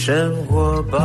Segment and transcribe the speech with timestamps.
[0.00, 0.98] 生活吧。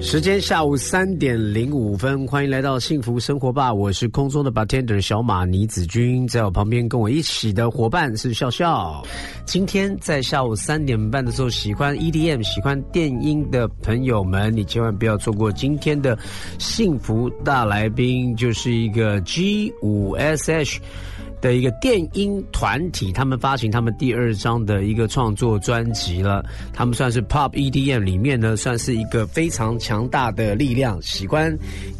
[0.00, 3.74] 时间下午三点零五分，欢迎来到幸福生活吧！
[3.74, 9.02] 我是空中的 bartender 小马倪子君，在我旁边跟我一起的伙伴是笑笑。
[9.44, 16.16] 今天在下午三点半的时候，喜欢 EDM、喜欢电音的朋友们，你千万不要错过今天的
[16.60, 20.78] 幸福大来宾，就是一个 G 五 SH。
[21.42, 26.42] 的一个电音团体，他们发行他们第二张的一个创作专辑了。
[26.72, 31.02] 他们算是 Pop EDM 里面呢，算是一个非常强大的力量。
[31.02, 31.54] 喜欢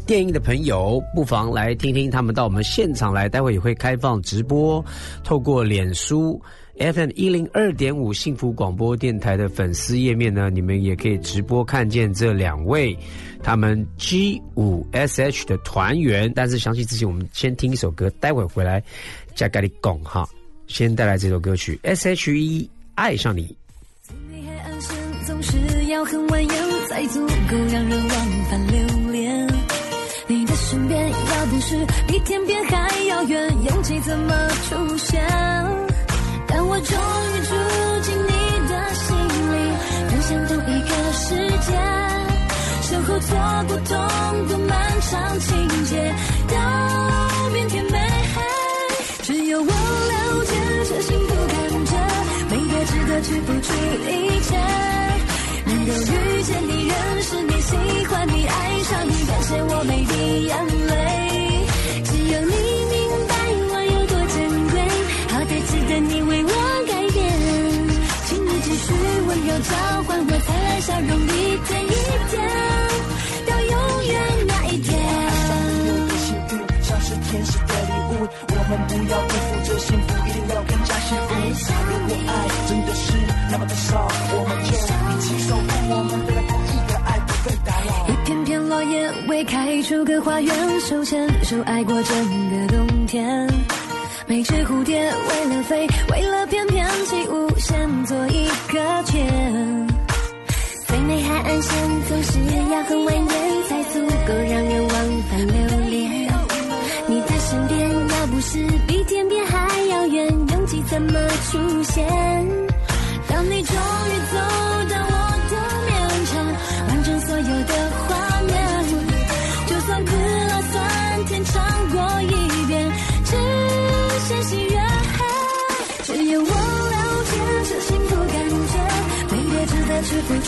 [0.07, 3.27] 电音的朋友，不妨来听听他们到我们现场来。
[3.27, 4.83] 待会也会开放直播，
[5.23, 6.41] 透过脸书
[6.77, 12.97] FM 一零二点五幸福广播电台的粉丝页面呢，你们也可以直播看见这两位
[13.43, 16.31] 他们 G 五 SH 的团员。
[16.33, 18.83] 但是详细之前，我们先听一首歌，待会回来。
[19.35, 20.27] 加咖喱贡哈，
[20.67, 23.55] 先带来这首歌曲《S.H.E 爱上你》。
[24.31, 28.83] 黑暗线总是要很蜿蜒，才足够让人往返流。
[30.25, 35.21] 你的身边要不是比天边还遥远，勇气怎么出现？
[36.47, 36.97] 当我终
[37.27, 37.51] 于住
[38.01, 38.31] 进你
[38.69, 39.13] 的心
[39.51, 39.53] 里，
[40.09, 41.71] 分享同一个世界，
[42.83, 43.35] 身后错
[43.67, 43.91] 过痛
[44.47, 46.15] 过漫长情节，
[46.47, 46.55] 到
[47.51, 47.92] 变甜。
[49.53, 50.51] 有我了解
[50.89, 51.53] 这幸福感
[51.85, 51.93] 觉，
[52.49, 53.69] 每个值得去付出
[54.09, 54.09] 一
[54.39, 54.49] 切。
[55.67, 57.69] 能够遇见你，认识你，喜
[58.07, 61.67] 欢你，爱上你，感谢我每滴眼泪。
[62.03, 62.72] 只有你
[90.03, 92.15] 个花园，手牵手爱过整
[92.49, 93.47] 个冬天。
[94.27, 99.87] 每只蝴蝶为了飞，为了翩翩起舞，先做一个圈。
[100.87, 102.39] 最美海岸线总是
[102.71, 104.93] 要很蜿蜒，才足够让人往
[105.29, 105.55] 返流
[105.89, 106.31] 连。
[107.07, 112.05] 你的身边要不是比天边还遥远，勇气怎么出现？
[113.27, 114.82] 当你终于走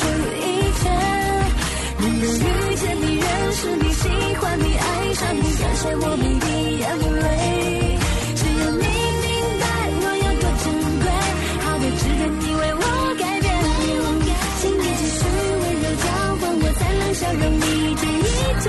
[0.06, 0.44] 一
[0.80, 0.84] 切。
[1.98, 4.04] 能够遇见你，认识你，喜
[4.40, 4.84] 欢你，爱
[5.14, 6.48] 上你，感谢我每滴
[6.80, 7.98] 眼泪。
[8.36, 8.84] 只有你
[9.24, 9.26] 明
[9.62, 9.64] 白
[10.02, 10.66] 我有多珍
[11.02, 11.06] 贵，
[11.64, 12.84] 好的值得你为我
[13.20, 13.46] 改变。
[14.62, 15.20] 请你继续
[15.62, 16.06] 温柔交
[16.40, 18.28] 换我灿烂笑容，一天一
[18.62, 18.66] 天，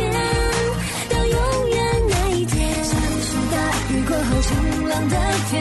[1.11, 1.37] 到永
[1.71, 1.77] 远
[2.09, 2.55] 那一天。
[2.85, 2.91] 像
[3.27, 3.55] 是大
[3.91, 4.49] 雨过后晴
[4.89, 5.15] 朗的
[5.51, 5.55] 天，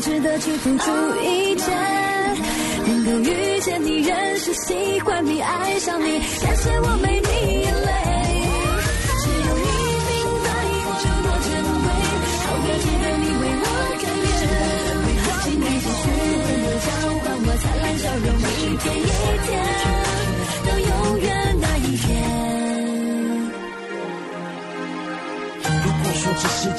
[0.00, 0.84] 值得去付出
[1.24, 1.64] 一切。
[2.86, 7.28] 能够遇见你，认识、喜欢你，爱上你，感谢我每滴
[7.62, 7.90] 眼泪。
[9.18, 9.66] 只有你
[10.08, 10.46] 明白
[10.86, 11.50] 我有多珍
[11.82, 11.86] 贵，
[12.46, 13.64] 好的值得你为我
[13.98, 14.24] 改变。
[15.42, 16.88] 请你继续温柔交
[17.18, 18.86] 换我灿烂笑容，一天，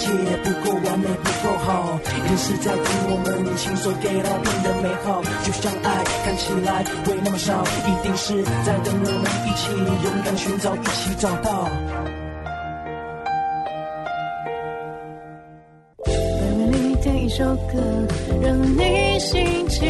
[0.09, 5.21] 也不够完美，不够好，一定是在等我们亲手给它变得美好。
[5.44, 9.71] 就像爱看起来会那么少，一定是在等我们一起
[10.03, 11.69] 勇敢寻找，一起找到。
[16.06, 16.12] 为
[16.71, 17.79] 你点一首歌，
[18.41, 19.88] 让你心情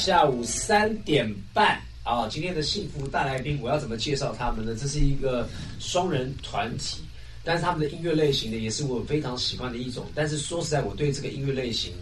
[0.00, 2.26] 下午三点半啊！
[2.26, 4.74] 今天的幸福大来宾，我要怎么介绍他们呢？
[4.74, 5.46] 这是一个
[5.78, 7.02] 双人团体，
[7.44, 10.06] 但是他们的音乐类型呢，也是我非常喜欢的一种。
[10.14, 11.92] 但是说实在，我对这个音乐类型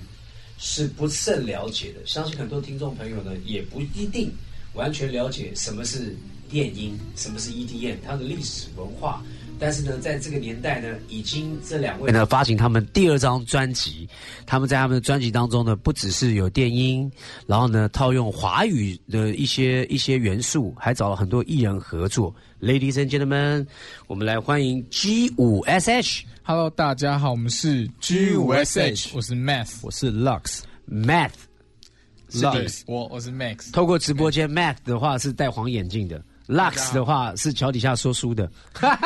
[0.58, 1.98] 是不甚了解的。
[2.06, 4.30] 相信很多听众朋友呢，也不一定
[4.74, 6.14] 完全了解什么是
[6.48, 9.24] 电音，什么是 EDM，它的历史文化。
[9.58, 14.08] 但是呢，在这个年代呢，已经这两位呢发行他们第二张专辑，
[14.46, 17.10] 他们在他们的专辑当中呢，不只是有电音，
[17.46, 22.32] 然后呢套用华语的一些一些元素，还找了很多艺人合作。
[22.60, 23.66] Ladies and gentlemen，
[24.06, 26.22] 我们来欢迎 G 五 SH。
[26.42, 33.70] Hello，大家好，我们是 G 五 SH，我是 Math，我是 Lux，Math，Lux，，我我是 Max。
[33.72, 38.50] 透过直播间，Math 的话是戴黄眼镜的，Lux 的话是脚底下说书的。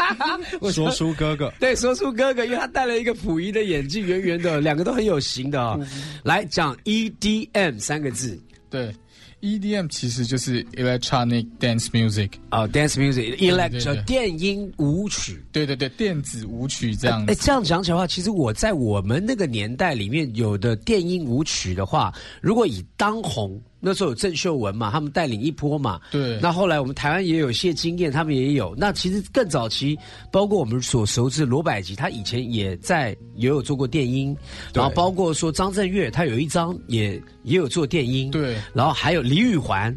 [0.72, 5.78] 说书哥哥， 对，说书哥哥，因为他戴了一个溥仪的眼镜，圆圆的，两个都很有型的啊、
[6.22, 8.40] 来讲 EDM 三个字。
[8.70, 8.90] 对
[9.42, 13.50] ，EDM 其实就是 Electronic Dance Music，啊、d a n c e music、对。
[13.50, 15.44] electro 对电音舞曲。
[15.52, 17.44] 对对对，电子舞曲这样哎，子。
[17.44, 26.00] 这样讲起来的话，其实我在我们那个年代里面，有的电音舞曲的话，如果以当红，那时候有郑秀文嘛，他们带领一波嘛。
[26.12, 28.73] 对那后来我们台湾也有一些经验，他们也有。
[28.79, 29.99] 那其实更早期，
[30.31, 34.37] 包括我们所熟知的罗百吉，他以前也在也有做过电音，
[34.73, 38.31] 然后包括说张震岳，他有一张也也有做电音。
[38.31, 39.94] 对然后还有李宇环，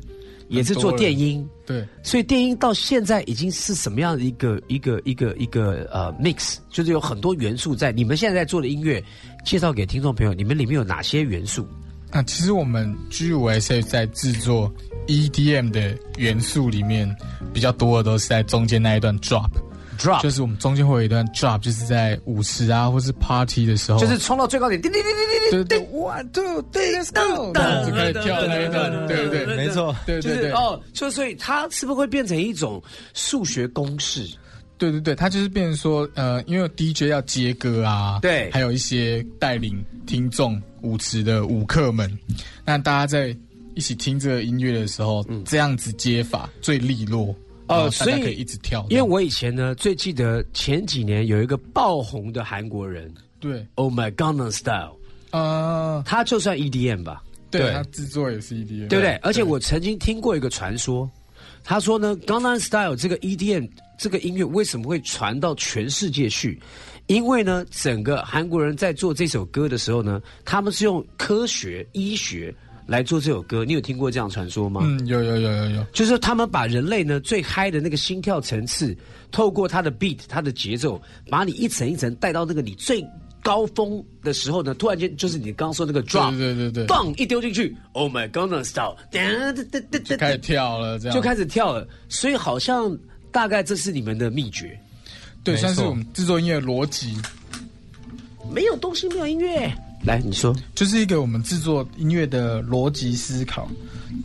[0.49, 1.47] 也是做电音。
[1.63, 7.91] 对，所以电音到现在已经是什么样的一个一个一个一个呃 mix，就是有很多元素在。
[7.91, 9.03] 你们现在在做的音乐，
[9.45, 11.67] 介绍给听众朋友，你们里面有哪些元素？
[12.15, 14.73] 那其实我们 G 五 SH 在制作
[15.05, 17.13] EDM 的元素里面，
[17.53, 25.79] 比较多的都是在中间那一段 drop，drop 就是我们中间会有一段 drop，就是在舞池啊或是 party 的时候，就是冲到最高点，叮叮叮叮叮对对。
[25.79, 32.81] 对，one two three let's go，这样子开始跳那一段，对对对，没错，对对对，是哦，就所以它是不是会变成一种
[33.13, 34.25] 数学公式？
[34.77, 42.09] 对对对，它就是变成说，呃，因为 DJ 要接歌啊，对还有一些带领听众舞池的舞客们，
[42.63, 43.35] 那大家在
[43.73, 47.35] 一起听这个音乐的时候，这样子接法最利落，
[47.67, 54.95] 哦大所以家可以一直跳，因为我以前呢，最记得前几年有一个爆红的韩国人对，，Oh my Gangnam Style，
[55.31, 57.21] 呃，他就算 EDM 吧。
[57.51, 57.71] 对对。
[57.73, 59.15] 他制作也是 EDM，对不对？
[59.21, 61.09] 而且我曾经听过一个传说，
[61.63, 66.59] 他说呢，Gangnam Style 这个 EDM 这个音乐为什么会传到全世界去？
[67.07, 72.53] 因为呢，整个韩国人在做这首歌的时候呢，他们是用科学医学
[72.87, 73.63] 来做这首歌。
[73.63, 74.81] 你有听过这样传说吗？
[74.83, 78.95] 嗯，有有有有有，就是他们把人类呢最嗨的那个心跳层次，
[79.31, 80.99] 透过它的 beat、它的节奏，
[81.29, 83.05] 把你一层一层带到那个你最
[83.43, 91.87] 高峰的时候呢，突然间就是你刚刚说那个 drop，对对对对，棒一丢进去，Oh my Gangnam Style，噔噔噔噔噔就开始跳了，这样就开始跳了。
[92.09, 92.97] 所以好像
[93.31, 94.79] 大概这是你们的秘诀，
[95.45, 97.15] 对，算是我们制作音乐的逻辑，
[98.51, 99.71] 没有东西没有音乐。
[100.03, 103.67] 来，你说，就是一个我们制作音乐的逻辑思考，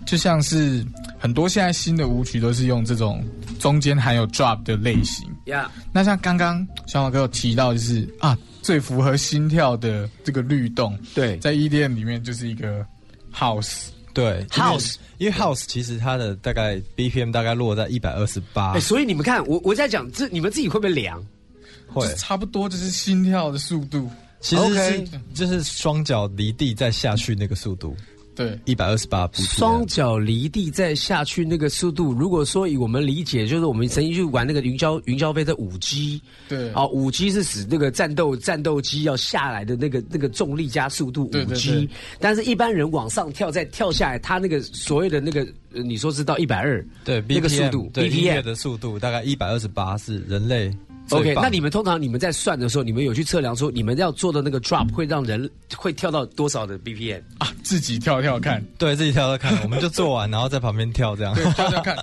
[0.05, 0.85] 就像是
[1.19, 3.25] 很多现在新的舞曲都是用这种
[3.59, 5.27] 中间含有 drop 的类型。
[5.47, 12.85] 呀、那像刚刚小马哥有提到，就是啊，最符合心跳的这个律动，对在 EDM 里面就是一个
[13.35, 13.89] house。
[14.13, 21.25] 对 House 因为 House 其实它的大概 BPM 大概落在一百二十八哎，，所以你们看，我我在讲这，你们自己会不会量？
[21.87, 22.07] 会。
[22.15, 27.95] 差不多就是心跳的速度，其实是就是双脚离地再下去那个速度，
[28.35, 28.59] 对。
[28.65, 36.71] 一百二十八双脚离地再下去那个速度，如果说以我们理解，就是我们曾经去玩那个云霄云霄飞的五 G，对。
[36.73, 48.09] 啊，五 G 是指那个战斗战斗机要下来的那个那个重力加速度五 G，但是一般人往上跳再跳下来，他那个所谓的那个，呃你说是到一百二，对那个速度对。
[48.09, 48.45] 音乐 BPM。
[48.45, 57.23] 的速度大概一百二十八是人类最 OK，那你们通常你们在算的时候，你们有去测量说你们要做的那个 drop 会让人会跳到多少的 BPM？
[57.39, 61.35] 啊，自己跳跳看，对自己跳跳看， 我们就做完然后在旁边跳这样。
[61.35, 61.97] 对，跳跳看。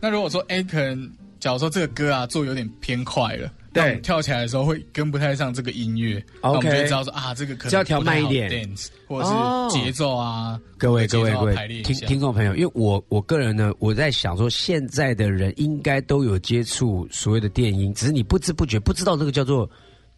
[0.00, 3.50] 那如果说哎，可能假如说这个歌啊做有点偏快了。
[3.74, 4.00] 对。
[4.00, 8.68] 跳起来的时候会跟不太上这个音乐那我们就会知道说啊，这个可能就要调慢一点。
[9.06, 9.68] 或者哦。
[9.70, 10.58] 是节奏啊。
[10.78, 19.68] 各位各位各位听听众朋友，因为我我个人呢，我在想说，现在的人应该都有接触所谓的电音，只是你不知不觉不知道这个叫做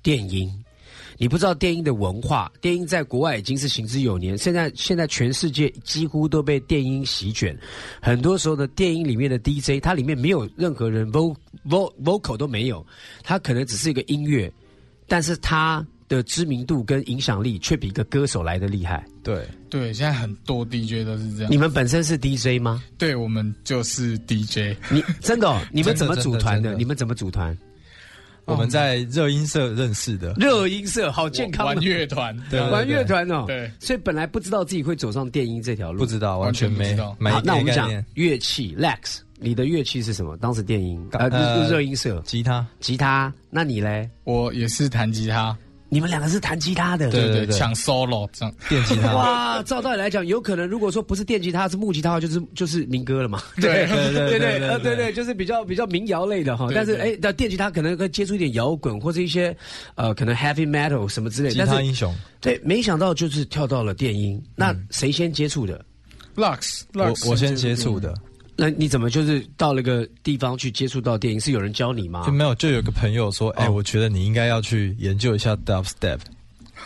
[0.03, 0.53] 电音，
[1.19, 2.51] 你不知道电音的文化。
[2.61, 7.57] 电音在国外已经是行之有年，现在现在全世界几乎都被电音席卷。
[8.01, 11.35] 很多时候的，电音里面的 DJ，它里面没有任何人 vo
[11.69, 12.85] vo vocal 都没有，
[13.23, 14.53] 它可能只是一个音乐，
[15.07, 19.05] 但是它的知名度跟影响力却比一个歌手来的厉害。
[19.25, 21.57] 对，对，现在很多 DJ 都是这样你。
[21.57, 22.83] 们本身是 DJ 吗？
[22.97, 24.77] 对，我们就是 DJ。
[24.89, 25.61] 你 真的、哦？
[25.73, 26.63] 你们怎么组团的？
[26.63, 27.57] 真的的你们怎么组团？
[28.47, 30.33] 我们在热音社认识的。
[30.35, 33.45] 热音社好健康，玩乐团，对玩乐团哦。
[33.47, 40.37] 对，所以本来不知道自己会走上电音这条路，不知道，完全没没好，那我们讲乐器，Lex，你的乐器是什么？
[40.37, 43.33] 当时电音呃呃热音社，吉他，吉他。
[43.51, 44.09] 那你嘞？
[44.23, 45.57] 我也是弹吉他，
[45.89, 48.55] 你们两个是弹吉他的，对对对抢 solo 这样。
[48.69, 49.15] 电吉他。
[49.17, 53.41] 哇，照道理来讲，有可能如果说不是电吉他，是木吉他的话，就是就是民歌了嘛。
[53.61, 56.69] 对对对对对对呃对对对，就是比较比较民谣类的哈。
[56.75, 59.57] 但是哎，那电吉他可能会接触一点摇滚或者一些
[59.95, 61.55] 呃可能 heavy metal 什么之类的。
[61.55, 64.43] 吉但是他英雄，对，没想到就是跳到了电音。
[64.55, 65.85] 那谁先接触的
[66.35, 68.13] ？Lux，我 Lux 我先接触的，
[68.57, 71.41] 那你怎么就是到了个地方去接触到电影？
[71.41, 72.33] 是有人教你吗就？
[72.33, 76.19] 没有就有个朋友说，哎，哦我觉得你应该要去研究一下 dubstep。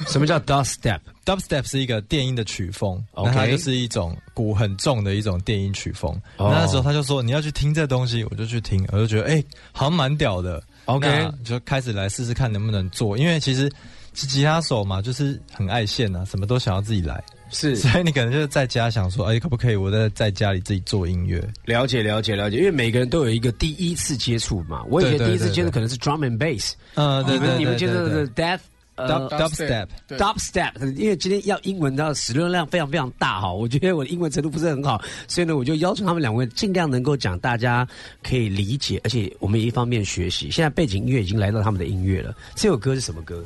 [0.06, 6.10] 什么叫 dubstep？Dubstep 是一个电音的曲风那它就是一种鼓很重的一种电音曲风。
[6.38, 10.62] 哦那那时候他就说你要去听这东西，我就去听，我就觉得哎、好像蛮屌的。
[10.86, 13.70] OK 那就开始来试试看能不能做，因为其实
[14.14, 21.42] 是吉他手嘛，就是很爱现啊，什么都想要自己来，是所以你可能就是在家想说，哎、可不可以我在在家里自己做音乐？
[21.64, 24.82] 了解了解了解，因为每个人都有一个第一次接触嘛。
[24.88, 28.60] 我以前第一次接触可能是 drum and bass，呃，对你们你们接触的是 death
[28.96, 29.86] 呃 Dub dubstep。
[30.06, 37.86] 对 dubstep，因为今天要英文的使用量非常非常大哈，我觉得我的英文程度不是很好，所以呢，我就要求他们两位尽量能够讲大家
[38.22, 40.50] 可以理解，而且我们一方面学习。
[40.50, 43.42] 现在背景音乐已经来到他们的音乐了，这首歌是什么歌？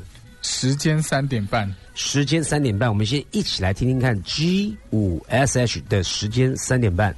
[0.47, 7.13] 时间三点半，时间三点半，我们先一起来听听看 G 五 SH 的时间三点半。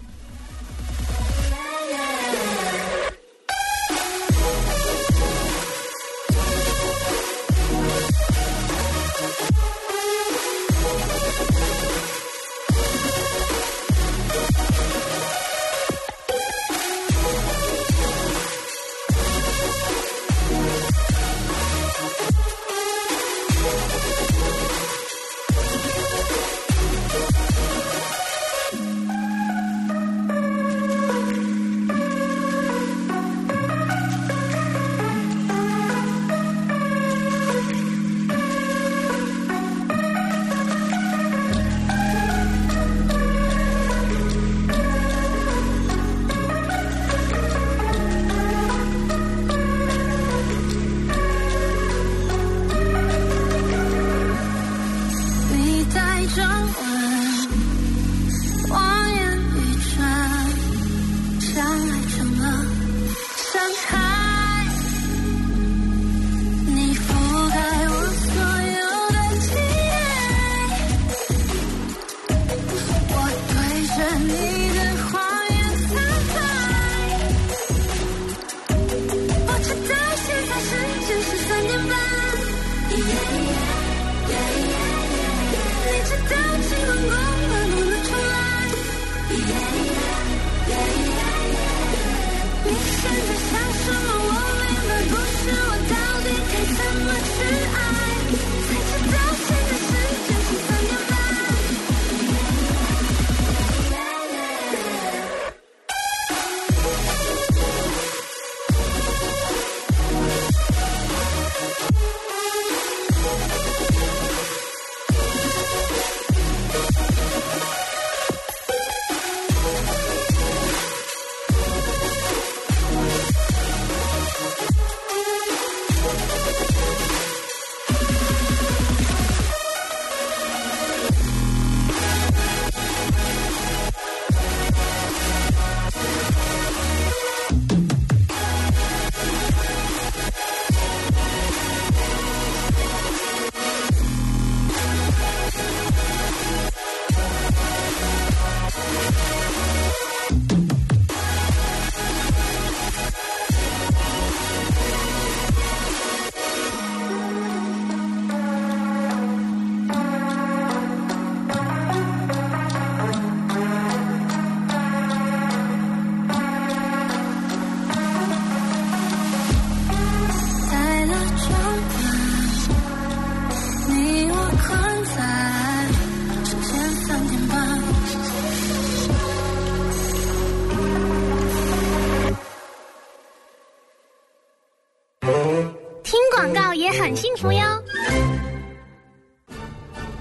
[187.08, 187.62] 很幸福哟。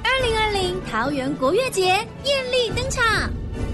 [0.04, 1.86] 二零二零桃园国乐节
[2.22, 3.28] 艳丽登场，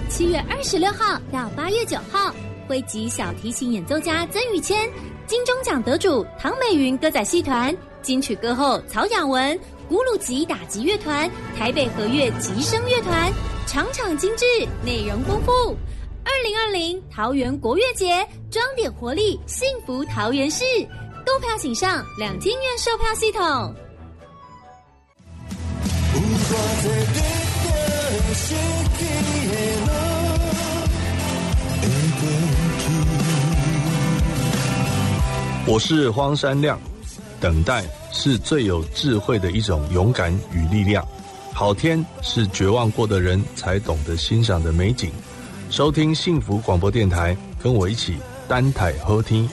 [0.08, 2.34] 七月二十六号到八月九号，
[2.66, 4.90] 汇集小提琴演奏家曾宇谦、
[5.26, 13.30] 金钟奖得主唐美云歌仔戏团、金曲歌后曹雅文、古鲁吉打击乐团、台北和乐吉声乐团，
[13.66, 14.46] 场场精致，
[14.82, 15.76] 内容丰富。
[16.24, 20.64] 二零二零桃园国乐节，装点活力，幸福桃园市。
[21.24, 23.74] 购票请上两厅院售票系统。
[35.64, 36.78] 我是荒山亮，
[37.40, 41.06] 等待是最有智慧的一种勇敢与力量。
[41.54, 45.12] 好天是绝望过的人才懂得欣赏的美景。
[45.70, 48.16] 收听幸福广播电台，跟我一起
[48.48, 49.48] 单台喝听。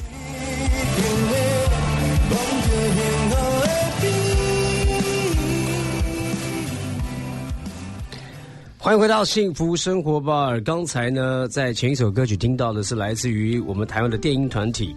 [8.89, 10.59] 欢迎回到幸福生活吧。
[10.65, 14.95] 刚才呢，在前一首歌曲听到的是来自于我们台湾的电音团体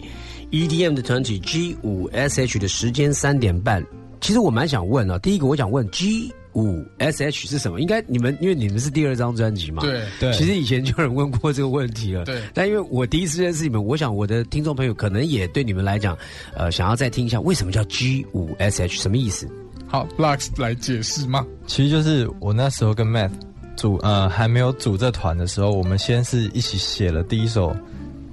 [0.49, 3.85] EDM 的团体 G 五 SH 的时间三点半。
[4.19, 7.79] 其实我蛮想问啊，第一个我想问 G 五 SH 是什么？
[7.81, 9.83] 应该你们因为你们是第二张专辑嘛？
[9.83, 12.25] 对对其实以前就有人问过这个问题了。
[12.25, 16.17] 对但因为我第一次认识你们，我想我的听众朋友可能也对你们来讲，
[16.55, 19.47] 呃，想要再听一下为什么叫 G 五 SH 什么意思？
[19.85, 21.45] 好，Lux 来解释吗？
[21.67, 23.29] 其实就是我那时候跟 Matt
[23.75, 27.75] 组呃还没有组这团的时候，我们先是一起写了第一首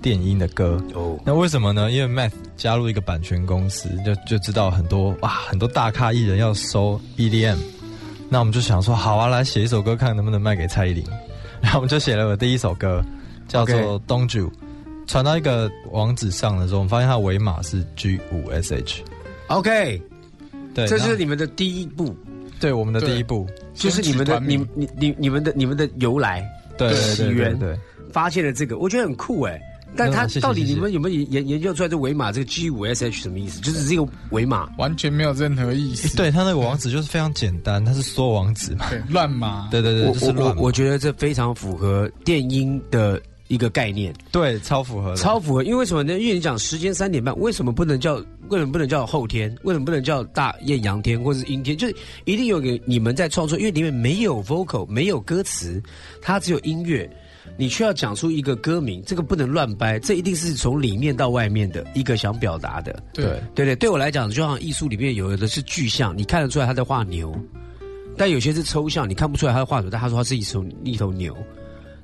[0.02, 0.82] 电音的歌。
[0.94, 1.90] 哦，那为什么呢？
[1.90, 7.58] 因为 Math 加入一个版权公司，就就知道很多哇很多大咖艺人要收 EDM，
[8.28, 11.04] 那我们就想说好啊，来写一首歌看能不能卖给蔡依林。
[11.60, 13.02] 然后我们就写了我第一首歌，
[13.46, 14.48] 叫做东主》。
[15.06, 19.00] 传到一个网址上的时候，我们发现它尾码是 G 五 SH。
[19.48, 20.00] OK，
[20.72, 22.16] 对，这就是你们的第一步，
[22.60, 23.46] 对我们的第一步。
[23.74, 26.44] 就是你们的你你你你们的你们的由来。
[26.76, 27.78] 对对起源对对对。
[28.10, 29.60] 发现了这个，我觉得很酷哎。
[29.96, 33.60] 但它嗯谢谢到底你们有没有研研究出来这伪码这个 G 五 SH 什么意思？
[33.60, 36.14] 就是这个伪码完全没有任何意思。
[36.16, 38.86] 对，它那个网址就是非常简单，它是缩网址嘛。
[39.08, 39.68] 乱码。
[39.70, 45.62] 对对对，我我就是乱我我觉得这非常符合电音的一个概念，对超符合的，超符合。
[45.64, 46.18] 因为为什么呢？
[46.18, 48.14] 因为你讲时间三点半，为什么不能叫？
[48.48, 49.54] 为什么不能叫后天？
[49.64, 51.76] 为什么不能叫大艳阳天或者是阴天？
[51.76, 55.82] 就是一定有个你们在创作，因为里面没有 vocal，没有歌词，
[56.22, 57.08] 它只有音乐。
[57.56, 63.02] 你需要讲出一个歌名，这个不能乱掰，这一定是从里面到外面的一个想表达的。
[63.12, 67.34] 对对对，对我来讲，就像艺术里面有的是具象，你看得出来他在画牛，
[68.16, 71.36] 但有些是抽象，你看不出来他在画什么，但他说他是一头一头牛。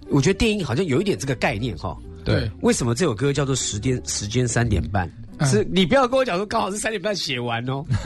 [0.09, 1.97] 我觉得电影好像有一点这个概念哈。
[2.25, 5.09] 对为什么这首歌叫做时间时间三点半？
[5.45, 7.85] 是你不要跟我讲说刚好是三点半写完哦，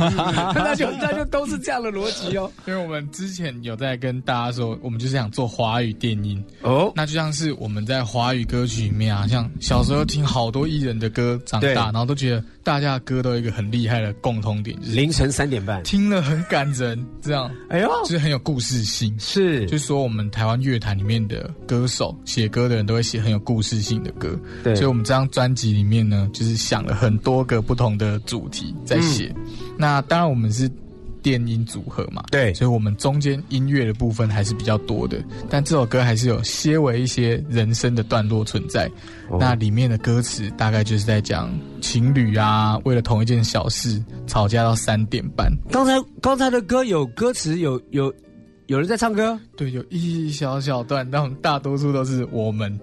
[0.54, 2.50] 那就那就都是这样的逻辑哦。
[2.66, 17.50] 因为我们之前有在跟大家说，我们就是想做华语电音，哦，那就像是我们在华语歌曲里面啊，像小时候听好多艺人的歌长大，然后都觉得大家的歌都有一个很厉害的共通点，就是凌晨三点半，听了很感人，这样。
[17.68, 19.14] 哎呦，就是很有故事性。
[19.18, 19.66] 是。
[19.66, 24.74] 就是说，我们台湾乐坛里面的歌手写歌的人都会写很有故事性的歌，对。
[24.74, 29.34] 所以我们这张专辑里面呢，就是想了很多个不同的主题在写。
[29.78, 30.70] 那当然，我们是
[31.22, 38.90] 电音组合嘛，对所以我们中间音乐的部分还是比较多的，但这首歌还是有些为一些人生的段落存在。
[39.28, 45.52] 哦那里面的歌词大概就是在讲情侣啊，为了同一件小事吵架到三点半。
[45.70, 48.12] 刚才刚才的歌有歌词，有有
[48.66, 52.76] 有人在唱歌对，有一小小段，但大多数都是我们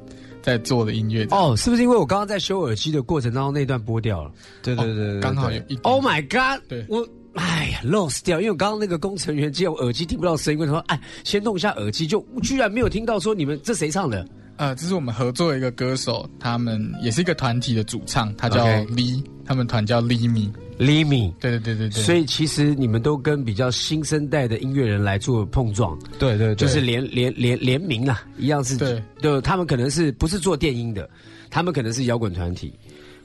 [0.47, 1.27] 在做的音乐。
[1.31, 4.31] 哦，是不是因为我刚刚在修耳机的过程当中那段播掉了
[4.63, 6.63] 对对对对对，刚好有一点？Oh my god！
[6.69, 7.07] 对我。
[7.33, 10.79] 哎呀，lost 掉，因为我刚刚那个工程员接我耳机听不到声音，为什么？
[10.87, 14.27] 哎，先弄一下耳机，就居然没有听到说你们这谁唱的？
[14.55, 20.51] 呃，这是我们合作的一个歌手，他们也是一个团体的主唱，他叫 Lee，他们团叫 Limi。
[20.77, 21.33] Limi，。
[21.39, 29.01] 对对对对对，所以其实你们都跟比较新生代的音乐人来做碰撞，对对对，就是联联联联名啊，一样是对。
[29.21, 31.09] 对，他们可能是不是做电音的，
[31.49, 32.71] 他们可能是摇滚团体，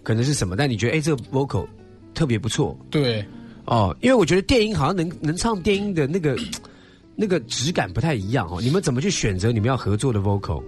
[0.03, 1.67] 可能是什么，但你觉得哎这个 vocal
[2.15, 2.79] 特别不错。
[2.89, 3.23] 对。
[3.65, 6.37] 哦，因为我觉得电音好像能能唱电音的那个
[7.15, 10.63] 那个质感不太一样哦，你们怎么去选择你们要合作的 vocal？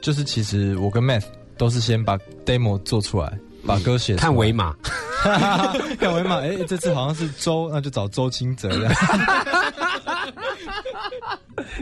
[0.00, 1.26] 就是其实我跟 Math
[1.58, 4.74] 都是先把 demo 做出来，把歌写看维码，
[5.98, 8.94] 看维码，哎、这次好像是周，那就找周清哲这样。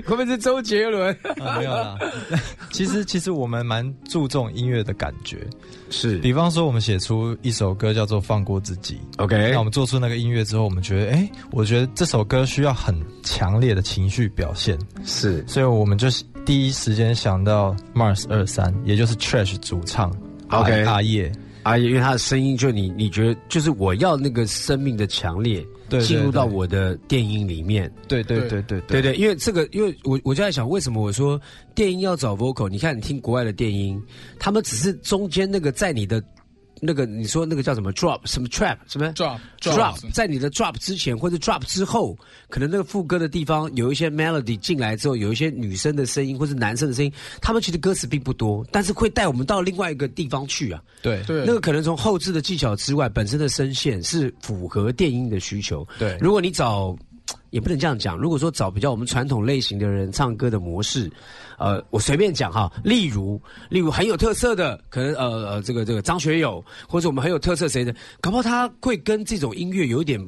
[0.04, 1.12] 会不会是周杰伦？
[1.40, 1.96] 啊、没有啦，
[2.70, 5.46] 其实其实我们蛮注重音乐的感觉，
[5.90, 6.18] 是。
[6.18, 15.44] 比方说我们写出一首歌叫做《放过自己》OK，那我们做出那个音乐之后，我们觉得，哎、我觉得这首歌需要很强烈的情绪表现，是。
[15.46, 16.08] 所以我们就
[16.44, 20.12] 第一时间想到 Mars 二三，也就是 Trash 主唱
[20.48, 21.32] 阿 OK 阿叶，啊，
[21.78, 27.92] 因为他的声音就你你觉得就是我要那个生命的强烈，对对进入到我的电音里面。
[28.06, 31.40] 对对对对对对对，因为这个，因为我我就在想，为什么我说
[31.74, 32.68] 电音要找 vocal？
[32.68, 34.00] 你看，你听国外的电音，
[34.38, 36.22] 他们只是中间那个在你的
[36.80, 42.16] 那个你说那个叫什么？drop 什么？trap 什么？Drop drop 在你的 drop 之前或者 drop 之后，
[42.48, 50.82] 可能那个副歌的地方有一些 melody 进来之后，有一些女生的声音或是男生的声音，他们其实歌词并不多，但是会带我们到另外一个地方去啊。
[51.02, 51.22] 对。
[51.24, 51.44] 对。
[51.46, 55.86] 那个可能从后置的技巧之外，本身的声线是符合电音的需求。
[55.98, 56.16] 对。
[56.20, 56.96] 如果你找，
[57.50, 58.16] 也不能这样讲。
[58.16, 61.10] 如果说找比较我们传统类型的人唱歌的模式，
[61.58, 70.20] 呃，我随便讲哈，例如，例如很有特色的，可能呃呃，这个这个张学友，或者我们很有特色谁的，搞不好他会跟这种音乐有一点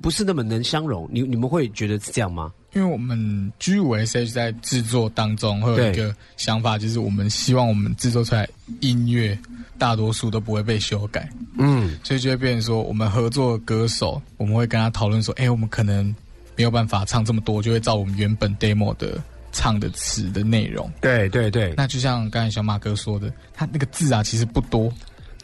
[0.00, 1.08] 不是那么能相容。
[1.12, 2.52] 你你们会觉得是这样吗？
[2.74, 8.46] 因为我们 G 五 S H 在制作当中会有一个想法，就是我们希望我们制作出来
[8.80, 9.36] 音乐
[9.78, 16.14] 大多数都不会被修改，嗯，所以就会变成说，我们合作的歌手，我们会跟他讨论说，哎、我们可能
[16.58, 20.90] 没有办法唱这么多，就会照我们原本 demo 的唱的词的内容。
[21.00, 21.72] 对对对。
[21.76, 24.92] 那就像刚才小马哥说的，他那个字啊其实不多，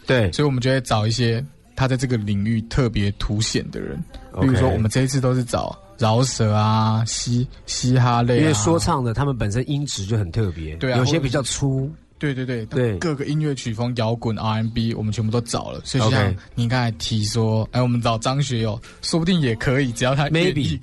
[0.06, 1.42] 对，所以我们就会找一些
[1.76, 3.96] 他在这个领域特别凸显的人，
[4.40, 11.88] 比如说我们这一次都是找饶舌啊、嘻嘻哈类啊，因为说唱的他们本身音质就很特别，对啊有些比较粗，
[12.32, 15.80] 对对对对各个音乐曲风，摇滚、RMB，我们全部都找了。
[15.84, 20.78] 所以像你刚才提说，哎，我们找张学友，说不定也可以，只要他 Maybe。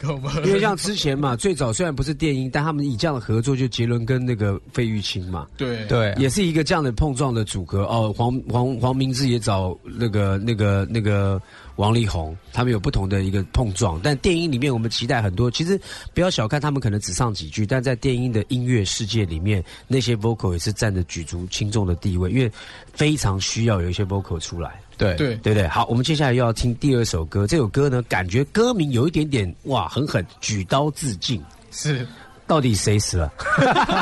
[0.45, 8.13] 因为像之前嘛， 最早虽然不是电音，但他们以这样的合作，就杰伦跟那个费玉清嘛，对对，也是一个这样的碰撞的组合哦。
[8.15, 11.41] 黄黄黄明志也找那个那个那个
[11.77, 13.99] 王力宏，他们有不同的一个碰撞。
[14.03, 15.49] 但电影里面，我们期待很多。
[15.49, 15.79] 其实
[16.13, 22.51] 不要小看他们，可能只唱几句，但在电音的音乐世界里面，那些 vocal 也是占着举足轻重的地位，因为
[22.93, 24.79] 非常需要有一些 vocal 出来。
[24.97, 25.67] 对对对不对？
[25.67, 27.47] 好，我们接下来又要听第二首歌。
[27.47, 31.41] 这首歌呢，感觉歌名有一点点哇，很狠，举刀自尽。
[31.71, 32.07] 是
[32.45, 33.33] 到底谁死了？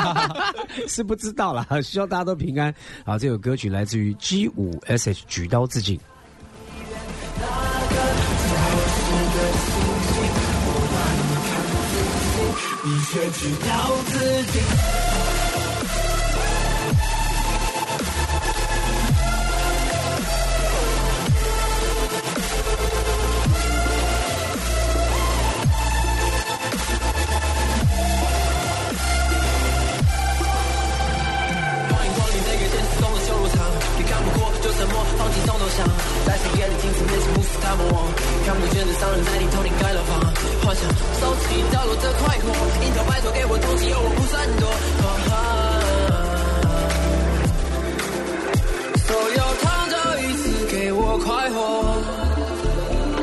[0.86, 2.74] 是不知道啦，希望大家都平安。
[3.04, 5.98] 好，这首歌曲来自于 G 五 S H 举刀自尽。
[12.82, 13.68] 你却知道
[14.06, 14.12] 自
[14.52, 14.60] 己
[31.88, 33.56] 欢迎光临这个现实中的修罗场，
[33.98, 35.86] 你看不过就沉默，放弃从头想，
[36.26, 36.74] 在深夜里
[37.60, 38.08] 镜子面前目视他们望，
[38.46, 40.18] 看不见的商人在你头顶盖了房，
[40.64, 40.88] 幻想
[41.20, 42.46] 收起掉落的快活，
[42.84, 44.66] 樱桃拜托给我东西，有我不算多。
[45.30, 45.36] 啊
[49.06, 51.58] 所有痛就一次给我快活，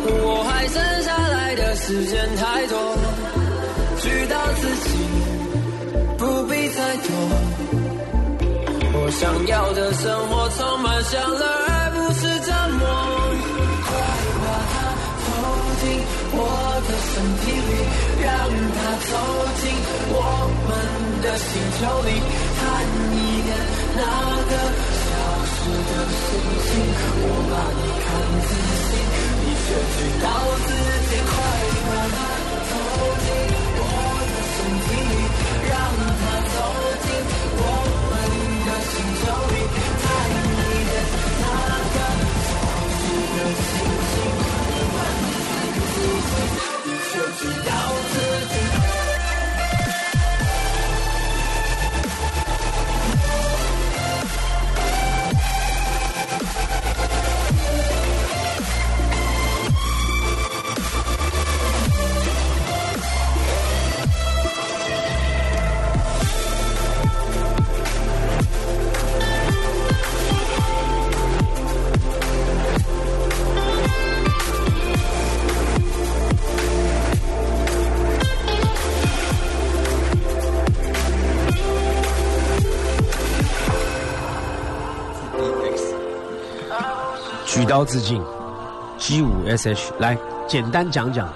[0.05, 2.77] 我还剩下来的时间太多，
[4.01, 4.89] 举到自己，
[6.17, 7.09] 不必再多。
[8.99, 13.16] 我想要的生活充满享乐，而不是折磨。
[15.79, 15.83] 进
[16.33, 16.41] 我
[16.87, 17.71] 的身体里，
[18.23, 18.27] 让
[18.75, 19.13] 它走
[19.61, 19.69] 进
[20.09, 20.15] 我
[20.65, 20.69] 们
[21.21, 22.09] 的星球里，
[22.57, 22.61] 看
[23.13, 23.49] 一眼
[23.95, 24.01] 那
[24.49, 24.51] 个
[25.05, 25.05] 消
[25.53, 26.27] 失的星
[26.65, 26.69] 星。
[27.19, 28.05] 我把你看
[28.47, 28.49] 仔
[28.87, 28.89] 细，
[29.43, 30.25] 你却知道
[30.65, 30.67] 自
[31.07, 31.31] 己快
[31.85, 32.17] 慢慢
[32.69, 32.73] 走
[33.23, 33.27] 进
[33.77, 33.81] 我
[34.31, 35.13] 的身体里，
[45.97, 47.71] 看仔细，你却知道
[48.11, 48.15] 自
[48.53, 48.76] 己。
[87.67, 88.23] 刀致敬
[88.97, 91.31] ，G 五 S H 来简单讲讲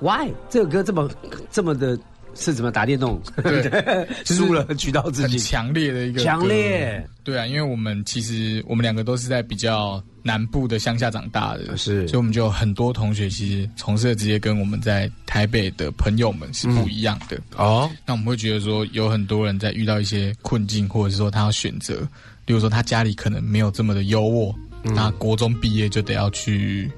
[0.00, 0.30] ，Why？
[0.48, 1.08] 这个歌这么
[1.50, 1.98] 这么的
[2.34, 3.20] 是怎么打电动？
[3.42, 3.62] 对。
[4.24, 7.06] 就是输了举到自己，很强烈的一个强烈。
[7.22, 12.08] 对啊，因为我们其实我们两个都是在比较南部的乡下长大的，是。
[12.08, 17.38] 所以我们就有很多同学其实从事的职业跟我们在台北的朋友们是不一样的。
[17.56, 22.06] 哦，那我们会觉得说，有很多人在遇到一些困境，或者是说他要选择，
[22.46, 26.90] 比如说他家里可能没有这么的优渥，那国中毕业就得要去，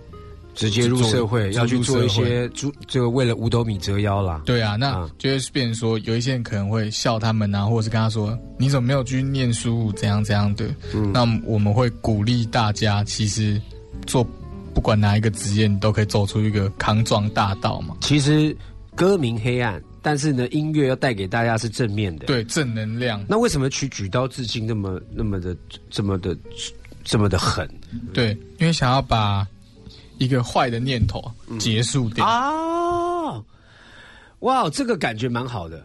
[0.55, 4.43] 直接入社会，要去做一些猪，这个为了五斗米折腰啦。
[4.45, 10.67] 对啊，那啊就会变成说，有一些人可能会笑他们啊，或者是跟他说，你怎么没有去念书，怎样怎样的。
[10.95, 13.61] 嗯那我们会鼓励大家，其实
[14.07, 14.27] 做
[14.75, 17.97] 不管哪一个职业，你都可以走出一个康庄大道嘛。
[18.01, 18.57] 其实
[18.95, 23.23] 歌名黑暗，但是呢，音乐要带给大家是正面的。，对，正能量。
[23.29, 25.55] 那为什么取举刀致敬那么那么的
[25.91, 26.37] 这么的
[27.07, 27.67] 这么的狠
[28.13, 29.49] 对，因为想要把
[30.19, 31.25] 一个坏的念头
[31.59, 32.27] 结束掉。
[32.27, 33.43] 啊？
[34.41, 35.83] 哇，这个感觉蛮好的。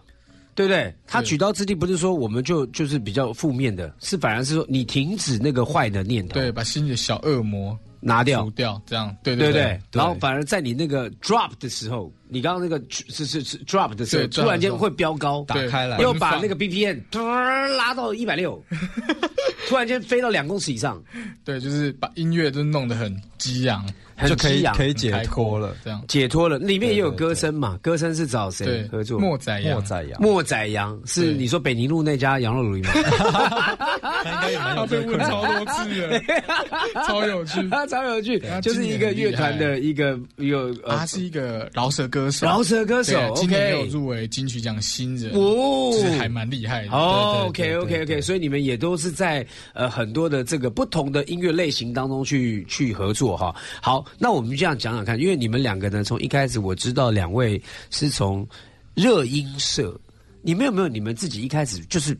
[0.53, 0.93] 对不对？
[1.07, 8.43] 他举刀之地不是说我们就就是比较负面的，是反而是说你停止那个坏的念头，对，把心里的小恶魔拿掉。
[8.43, 9.79] 除，掉，这样对对对？
[9.93, 18.61] 然后反而在你那个 drop 的时候，你刚刚那个是是是 drop 的时候，突然间会飙高，打开来又把那个 BPM 嘟儿拉到一百六，
[19.69, 21.01] 突然间飞到两公尺以上，
[21.45, 23.93] 对，就是把音乐都弄得很激昂，很
[24.27, 25.75] 就可以可以解脱了。
[25.83, 26.03] 这样。
[26.07, 26.57] 解脱了。
[26.59, 29.19] 里面也有歌声嘛，歌声是找谁，合作？
[29.19, 32.89] 莫宰羊，莫宰羊，莫宰羊是你说北宁路那家羊肉炉吗？
[34.23, 36.19] 他被问超多次了，
[37.07, 37.67] 超有趣。
[37.69, 43.91] 他超有趣他，就是一个乐团的一个有呃他是一个饶舌歌手，饶舌歌手对今年也有。
[43.91, 46.91] 入围金曲奖新人，哦是还蛮厉害的。
[46.91, 53.53] 哦，OK OK 对 OK，所以你们也都是在呃很多的这个不同的音乐类型当中去去合作哈。
[53.81, 58.47] 好，那我们这样讲讲看，因为你们两个呢，从一开始我知道两位是从
[58.93, 59.99] 热音社，
[60.41, 62.17] 你们有没有你们自己一开始就是，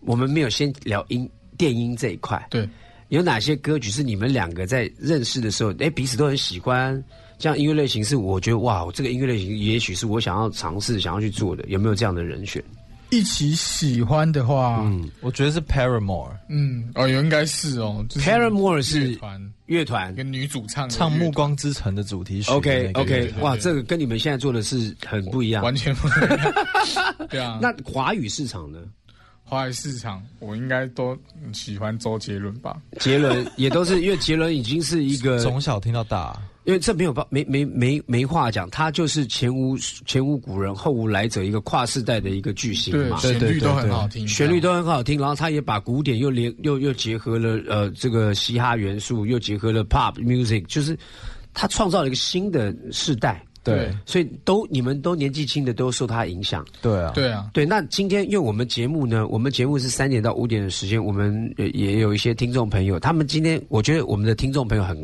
[0.00, 2.68] 我们没有先聊音电音这一块，对，
[3.08, 7.02] 有哪些歌曲是你们两个在认识的时候，哎，彼此都很喜欢？
[7.36, 12.62] 这样音乐类型是我觉得哇，这个音乐类型也许是我想要尝试、想要去做的，有没有这样的人选？
[13.14, 25.62] 一起喜欢的话，嗯我觉得是 Paramore 嗯哦，有应该是哦就是 Paramore 乐是团乐团跟女主唱唱《暮光之城》的主题曲 OK OK，哇，对这个跟你们现在做的是很不一样。
[25.62, 26.54] 完全不一样。
[27.30, 28.78] 对啊，那华语市场呢？
[29.46, 31.16] 华语市场我应该都
[31.52, 32.76] 喜欢周杰伦吧？
[32.98, 43.18] 杰伦也都是，因为杰伦已经是一个，从小听到大，因为这没有办没没没没话讲，他就是前无前无古人后无来者，一个跨世代的一个巨星对，嘛。
[43.18, 50.98] 旋律都很对对好听，旋律都很好听，然后他也把古典又连又又结合了呃这个嘻哈元素，又结合了 pop music，就是
[51.52, 53.44] 他创造了一个新的世代。
[53.72, 53.90] 对。
[54.04, 56.64] 所以都你们都年纪轻的都受他影响。
[56.82, 64.96] 对啊，对啊，对，那今天因为我们节目呢，我们节目是三点到五点的时间，我们也也有一些听众朋友，他们今天我觉得我们的听众朋友很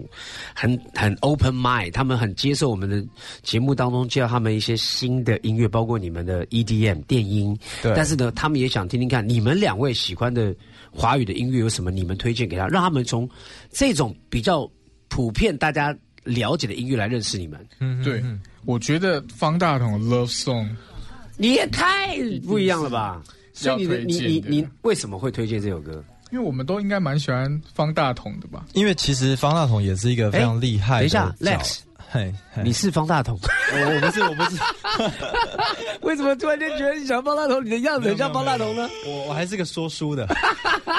[0.55, 3.05] 很很 open mind，他们很接受我们的
[3.43, 7.93] 节目当中介绍他们一些新的音乐，包括你们的 EDM 电音，对。
[7.95, 10.55] 但是呢，他们也想听听看你们两位喜欢的
[10.91, 13.29] 华语的音乐有什么，你们推荐给他，让他们从
[13.71, 14.71] 这种比较
[15.09, 17.67] 普遍大家了解的音乐来认识你们。
[17.79, 18.23] 嗯对，
[18.65, 20.69] 我觉得方大同的 Love Song
[21.37, 23.23] 你也太不一样了吧！
[23.53, 26.05] 所以你的你你你为什么会推荐这首歌？
[26.31, 28.65] 因为我们都应该蛮喜欢方大同的吧？
[28.75, 31.79] 因为其实方大同也是一个非常厉害的等一下，Lex，
[32.13, 33.39] 嘿，你是方大同？
[33.73, 34.57] 我我不是我不是，
[36.03, 37.65] 为什么突然间觉得你想方大同？
[37.65, 38.89] 你的样子很像方大同呢？
[39.07, 40.27] 我我还是个说书的，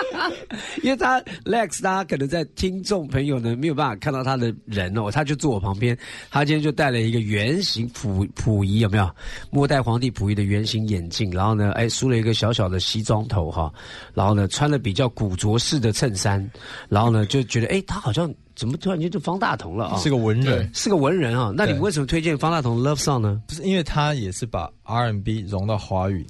[0.81, 5.97] 因为他 Lex，大家可能在听众朋友呢没有办法看到他的人哦，他就坐我旁边，
[6.29, 9.09] 他今天就戴了一个圆形溥溥仪，有没有？
[9.49, 13.69] 末代皇帝溥仪的圆形眼镜，然后呢，哎，梳了一个小小的西装头哈，
[14.13, 16.49] 然后呢，穿了比较古着式的衬衫，
[16.87, 19.97] 然后呢，就觉得哎，他好像怎么突然间就方大同了啊？
[19.97, 23.41] 是个文人，是个文人啊，那你们为什么推荐方大同 Love Song 呢？
[23.47, 26.25] 不是因为他也是把 R&B 融到华语，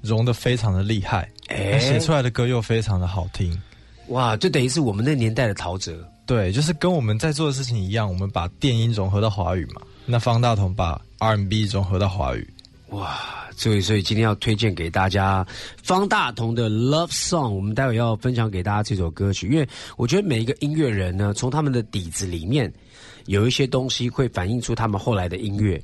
[0.00, 3.60] 融的非常的厉害，哎写出来的歌又非常的好听。
[4.08, 5.96] 哇，就等于是我们那年代的陶喆。
[6.26, 9.82] 对，就是跟我们在做的事情一样，我们把电音融合到华语嘛。
[10.06, 12.46] 那方大同把 R&B 融合到华语，
[12.90, 15.46] 哇，所以所以今天要推荐给大家
[15.82, 22.72] 方大同的 Love Song，我们待会要分享给大家这首歌曲，因为我觉得每一个音乐人呢，从他们的底子里面
[23.26, 25.82] 有一些东西会反映出他们后来的音乐。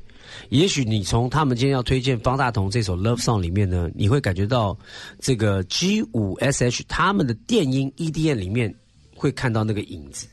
[0.50, 4.78] 也许你从他们今天要推荐方大同这首 Love Song 里面呢，你会感觉到
[5.18, 8.72] 这个 G 五 SH 他们的电音 EDM 里面
[9.16, 10.28] 会看到那个影子。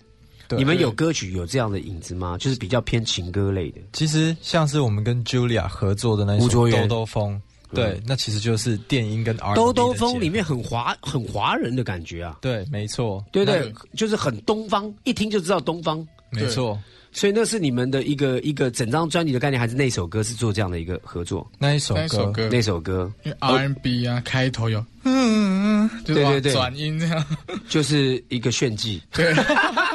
[0.47, 0.57] 对。
[0.57, 2.37] 你们有歌曲有这样的影子吗？
[2.39, 3.81] 就是比较偏情歌类的。
[3.93, 7.39] 其实像是我们跟 Julia 合作的那一首《兜兜风》，
[7.75, 13.73] 对，那其实就是电音跟 R 兜兜风里面很华很华人的感觉啊，对，没错，对对？
[13.95, 16.05] 就是很东方，一听就知道东方。
[16.29, 16.77] 没错，
[17.13, 21.49] 所以那是你们的一个一个整张专辑的概念，还是那首歌是做这样的一个合作？
[21.57, 21.95] 那一首
[22.33, 22.49] 歌。
[22.51, 23.09] 那首歌。
[23.23, 26.51] 因为 R&B 啊，开头有嗯，对对对。
[26.51, 27.25] 转音这样，
[27.69, 29.01] 就是一个炫技。
[29.13, 29.33] 对，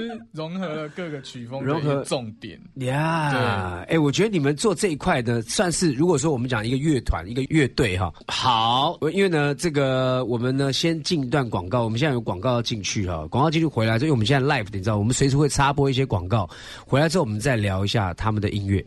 [0.00, 2.58] 就是融合了各个曲风融合重点。
[2.76, 3.84] 呀。
[3.88, 16.48] 哎，我觉得你们做这一块呢，算是如果说我们讲一个乐团、一个乐队哈，好，因为呢，这个我们呢先进一段广告，我们现在有广告要进去哈，广告进去回来，所以我们现在 live，你知道，我们随时会插播一些广告，
[16.86, 18.84] 回来之后我们再聊一下他们的音乐。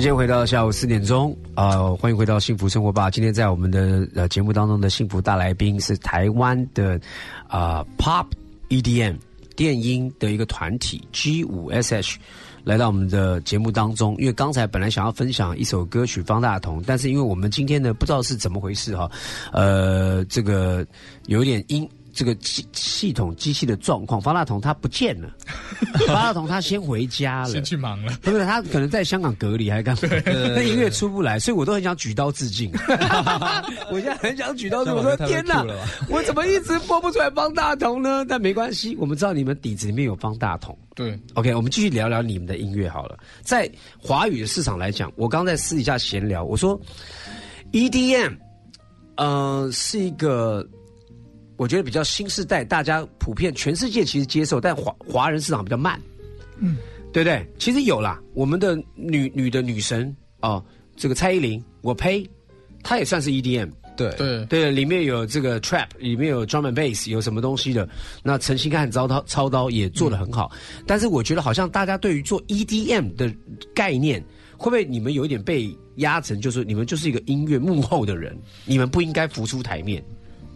[0.00, 3.10] 时间回到下午四点钟啊、欢迎回到幸福生活吧。
[3.10, 6.98] 今天在我们的呃节目当中的幸福大来宾是台湾的
[7.48, 8.24] 啊、Pop
[8.70, 9.16] EDM
[9.54, 12.14] 电音的一个团体 G 五 SH
[12.64, 14.16] 来到我们的节目当中。
[14.16, 19.10] 因为刚才本来想要分享一首歌曲方大同，但是因为我们今天呢不知道是怎么回事哈，
[19.52, 20.82] 呃，这个
[21.26, 21.86] 有点音。
[22.20, 25.34] 这个系系统机器的状况，方大同他不见了，
[26.06, 30.02] 方大同他先回家了，先去忙了，不是他可能在香港隔离还干嘛？
[30.26, 32.70] 那音乐出不来，所以我都很想举刀致敬。
[33.90, 35.64] 我现在很想举刀致敬，我说天哪，
[36.10, 38.22] 我怎么一直播不出来方大同呢？
[38.28, 40.76] 但没关系，我们知道你们底子里面有方大同。
[40.94, 43.16] 对，OK，我们继续聊聊你们的音乐好了。
[43.40, 43.66] 在
[43.98, 46.78] 华语的市场来讲，我刚在私底下闲聊，我说
[47.72, 48.36] EDM，
[49.16, 50.68] 呃，是一个。
[51.60, 56.00] 我觉得比较新时代，大家普遍全世界其实接受，但华华人市场比较慢，
[56.56, 56.78] 嗯，
[57.12, 57.46] 对不对？
[57.58, 60.64] 其实有啦，我们的女女的女神哦，
[60.96, 62.26] 这个蔡依林，我呸，
[62.82, 67.86] 她也算是 EDM，对对对，里面有这个 trap，里面有 drum and bass，有什么东西的。
[68.22, 70.50] 那陈星汉操刀操刀也做得很好，
[70.86, 73.30] 但是我觉得好像大家对于做 EDM 的
[73.74, 74.18] 概念，
[74.56, 80.02] 会不会你们有一点被压成，就是你们就是一个音乐幕后的人，你们不应该浮出台面。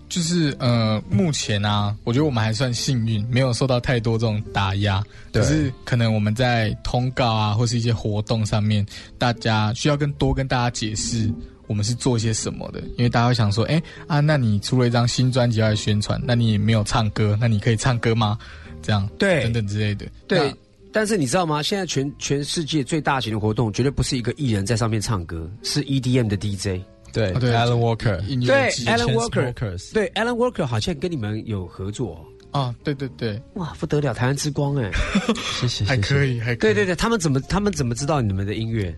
[0.08, 5.02] 就是呃，目前啊，我觉得我们还算幸运，没有受到太多这种打压。
[5.32, 8.86] 可是可能我们在通告啊，或是一些活动上面，
[9.18, 11.32] 大家需要更多跟大家解释
[11.66, 18.38] 我们是做些什么的，因为大家会想说，哎啊，那你出了一张新专辑要来宣传，那你也没有唱歌，那你可以唱歌吗？
[18.82, 20.06] 这样对等等之类的。
[20.28, 20.54] 对，
[20.92, 21.62] 但是你知道吗？
[21.62, 26.84] 现在全全世界最大型的活动，绝对不是一个艺人在上面唱歌，是 EDM 的 DJ。
[27.14, 32.60] 对啊对，Alan Walker，对音乐季，Alan Walker，Smokers 对，Alan Walker 好像跟你们有合作哦。
[32.60, 34.90] 啊，对对对，哇，不得了，台湾之光哎！
[35.60, 36.56] 谢谢，还可以，还可以。
[36.56, 38.94] 对对对，他们怎么他们怎么知道你们的音乐？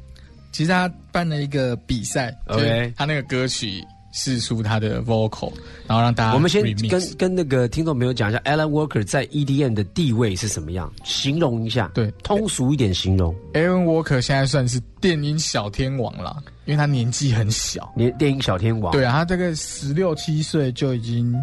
[0.52, 5.52] 其实他办了一个比赛 OK 他那个歌曲试出他的 vocal，
[5.86, 10.90] 然后让大家我们先跟跟那个听众朋友讲一下，Alan Walker 在 EDM 的地位是什么样？
[11.04, 13.34] 形容一下，对通俗一点形容。
[13.52, 16.36] Aaron Walker 现在算是电音小天王啦，
[16.66, 17.90] 因为他年纪很小。
[17.96, 21.34] 年电影小天王，对啊，他这个十六七岁就已经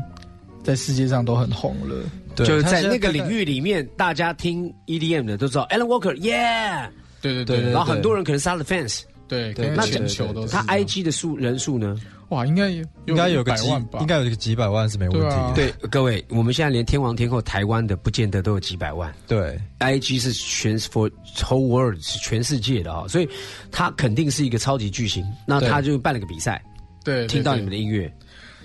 [0.64, 1.96] 在世界上都很红了。
[2.36, 6.90] 对就是在那个领域里面，大家听 EDM 的都知道 Alan Walker，Yeah，
[7.22, 11.96] 对对对对对然后很多人可能是他的 fans，对，对跟那全球都是他 IG 的数人数呢？
[12.34, 14.00] 哇，应该有应该有个几百万吧？
[14.02, 15.54] 应该有个几百万是没问题对啊的。
[15.56, 19.14] 对，各位，我们现在连天王天后台湾的，不见得都有几百万。
[19.28, 23.30] 对 IG 是全 for whole world 是全世界的啊、所以
[23.72, 25.24] 他肯定是一个超级巨星。
[25.46, 26.62] 那他就办了个比赛，
[27.04, 28.12] 对，听到你们的音乐，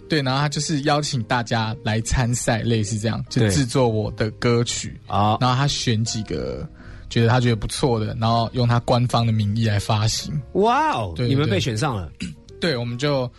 [0.09, 6.67] 对，然后他就是邀请大家来参赛，类似这样，就制作我的歌曲啊然后他选几个
[7.11, 10.41] 觉得他觉得不错的，然后用他官方的名义来发行。
[10.55, 12.11] 哇哦，你们被选上了，
[12.61, 13.31] 对，我们就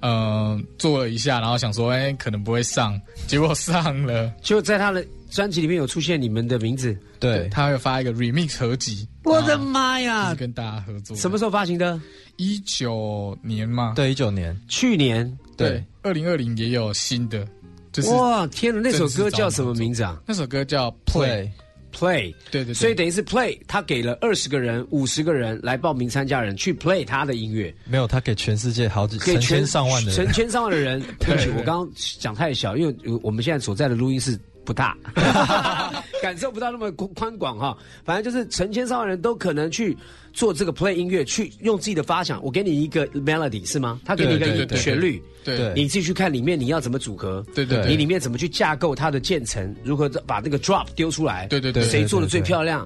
[0.00, 4.32] 呃做了一下，然后想说，哎，可能不会上，结果上了。
[4.42, 6.96] 就在他的专辑里面有出现你们的名字。
[7.18, 10.34] 对，他会发一个 remix 合集，我的妈呀！
[10.34, 11.16] 跟大家合作。
[11.16, 12.00] 什么时候发行的？
[12.36, 13.94] 一九年吗？
[13.96, 15.38] 对一九年，去年。
[15.56, 17.46] 对，二零二零也有新的，
[17.90, 18.80] 就是哇，天哪！
[18.82, 21.48] 那首歌叫什么名字啊那首歌叫 Play。
[21.96, 22.34] ？Play。
[22.50, 31.00] 对对对，所以等于是 Play，他给了二十个人、五十个人来报名参加人去 Play 他的音乐，没有他给全世界好几成给全千上万的人，成千上万的人。
[31.18, 34.96] 对不起，对对我刚刚讲太小，因为我们现在所在的录音室不大，
[36.20, 37.78] 感受不到那么宽宽广哈。
[38.04, 39.96] 反正就是成千上万人都可能去
[40.32, 42.42] 做这个 Play 音乐，去用自己的发想。
[42.42, 44.00] 我给你一个 melody 是吗？
[44.04, 45.22] 他给你一个旋律。
[45.44, 52.84] 对对你自己去看里面你要怎么组合，对对对你里面怎么去架构它的建成，如何把那个 drop 丢出来，对对对谁做的最漂亮？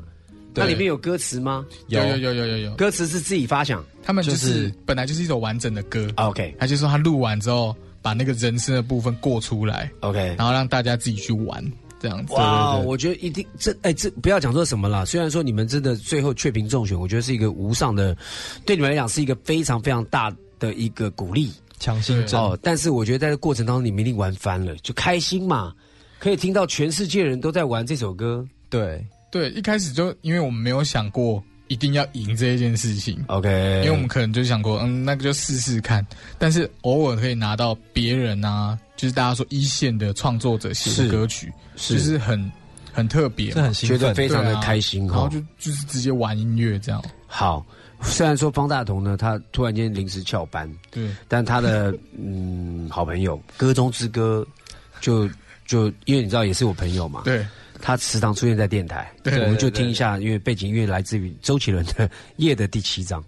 [0.53, 1.65] 对那里面有歌词吗？
[1.89, 3.83] 有有有有有有，歌词是自己发想。
[4.03, 11.63] 他们就就是是本来就是一首完整的歌，OK 他就说他录完之后把那个人生的部分过出来，OK，然后让大家自己去玩，
[12.01, 12.33] 这样子。
[12.35, 15.05] 哇，我觉得一定这哎这不要讲说什么了。
[15.05, 18.17] 虽然说你们真的最后确评中选，我觉得是一个无上的，
[18.65, 22.41] 对你们来讲是一个非常非常大的一个鼓励强心针。
[22.41, 22.59] 哦。
[22.63, 25.75] 但是我觉得在这过程当中，你们一定玩翻了，就开心嘛，
[26.19, 28.47] 可以听到全世界人都在玩这首歌。
[28.71, 33.49] 对，对，一开始就因为我们没有想过一定要赢这一件事情，OK，
[33.85, 36.05] 因为我们可能就想过，嗯，那个就试试看。
[36.37, 42.51] 但是偶尔可以拿到别人啊，就是大家说一线的创作者写的歌曲，是就是很
[42.93, 45.15] 很特别嘛，这很兴觉得，非常的开心哈。
[45.15, 47.01] 然后就就是直接玩音乐这样。
[47.29, 47.65] 好，
[48.03, 54.45] 虽然说方大同呢，他突然间临时翘班，对，但他的 嗯好朋友歌中之歌
[55.01, 55.31] 就
[55.67, 57.47] 就因为你知道也是我朋友嘛，对，
[57.81, 63.21] 他时常出现在电台，对我们就听一下，因为背景音乐来自于周杰伦的《夜的第七章》。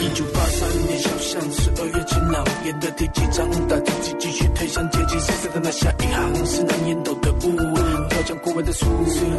[0.00, 3.48] 一九八三年小巷十二月晴朗，演的第几章？
[3.66, 7.56] 大自己继续推向阶级色色的那下一行，是难言斗的雾，
[8.10, 8.84] 飘将过往的树，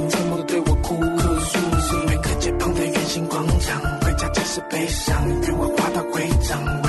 [0.10, 2.06] 沉默的对我哭诉。
[2.08, 6.82] 每个街旁的圆形广场，回家即是悲伤，愿我滑到会长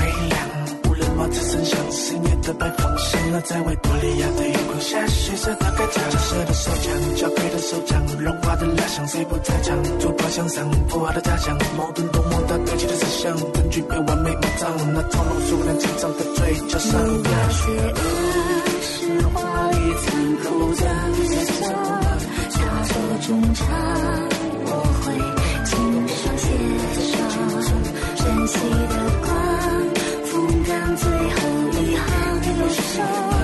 [1.25, 1.31] 微凉。
[1.31, 9.99] 无人帽子声响，十年的白放显了在维多利亚的夜空下，血色的盖章，假设的手枪，交配的手掌，融化的蜡像，谁不在场？
[9.99, 16.91] 珠宝箱上，符号的假象，矛盾多么大堆积的思想，根据被完美埋葬，那从容数量紧张的嘴角上。
[17.23, 17.99] 那些恶
[18.81, 20.07] 是华丽残
[20.43, 20.45] 酷
[20.75, 20.81] 的
[21.33, 21.59] 夜色，
[22.49, 22.93] 下手
[23.27, 23.65] 中场，
[24.67, 24.71] 我
[25.01, 25.03] 会
[25.65, 25.73] 亲
[26.07, 26.45] 手写
[27.11, 27.13] 上
[28.15, 28.53] 珍惜
[28.89, 28.93] 的
[29.25, 29.33] 光，
[30.75, 33.34] 风干最后一行忧伤，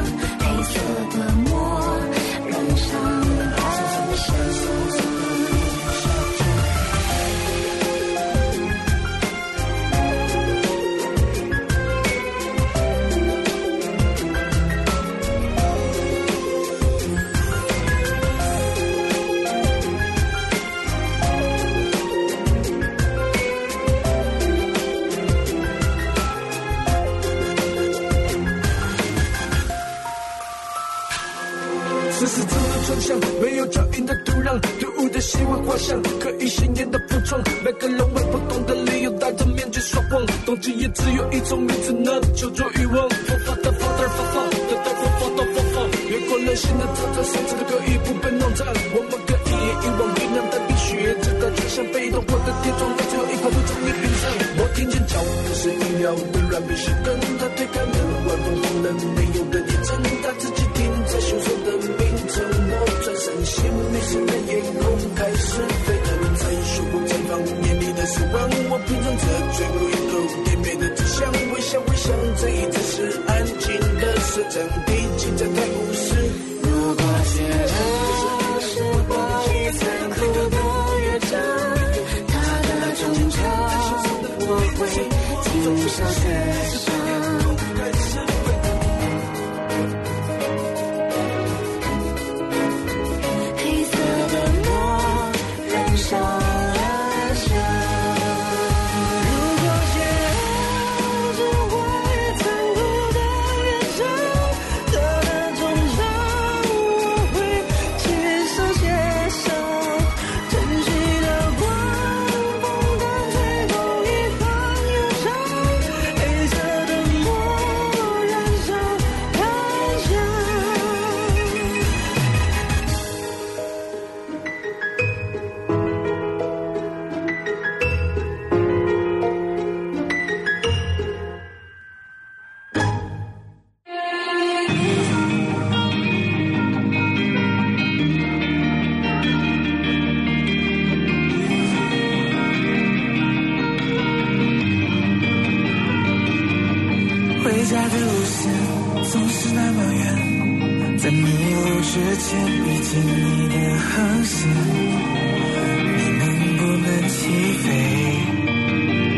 [151.92, 156.24] 路之前遇见你的航线，你能
[156.58, 157.20] 不能起
[157.64, 157.68] 飞？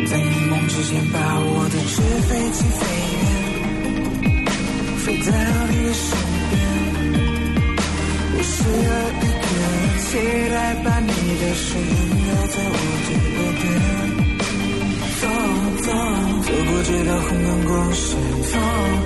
[0.08, 2.82] 在迷梦之前把我的纸飞机飞
[3.14, 3.22] 远，
[4.98, 5.30] 飞到
[5.70, 6.08] 你的身
[6.50, 6.52] 边。
[8.34, 8.56] 我需
[8.88, 9.46] 要一个
[10.00, 10.10] 期
[10.50, 11.08] 待，把你
[11.40, 11.88] 的声音
[12.26, 14.13] 留在我的耳边。
[16.54, 18.54] 走，过这道红灯光线，走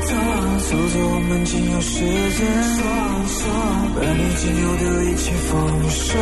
[0.03, 0.11] 走，
[0.67, 2.43] 走走我们仅有时间，
[2.75, 2.83] 说
[3.27, 3.39] 说，
[3.95, 5.55] 把你仅有的一切放
[5.89, 6.19] 手，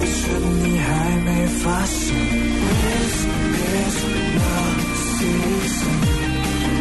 [0.00, 0.86] 为什么你还
[1.26, 1.28] 没
[1.62, 2.14] 发现
[2.78, 4.06] ？This is
[4.38, 4.78] not
[5.18, 5.98] season,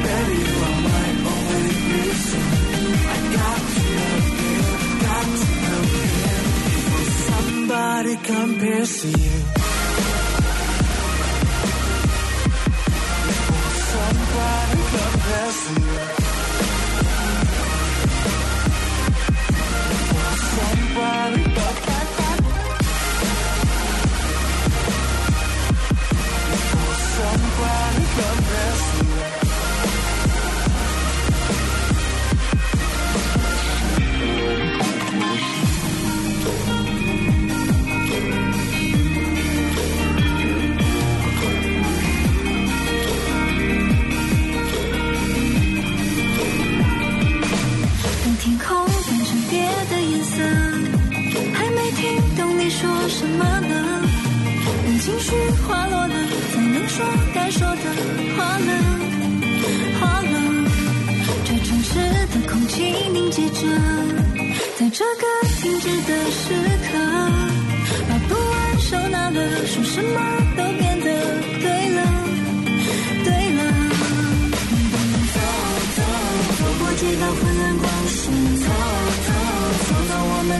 [0.06, 2.46] baby you are my only reason.
[3.02, 4.62] I got to love you,
[5.02, 6.30] got to love you.
[6.70, 9.37] Before somebody compares to you.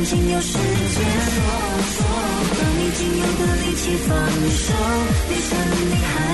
[0.10, 0.60] 仅有时间。
[0.64, 1.38] 说
[1.94, 2.06] 说，
[2.56, 4.18] 等你仅有的力气放
[4.50, 4.74] 手，
[5.28, 6.27] 别想你还。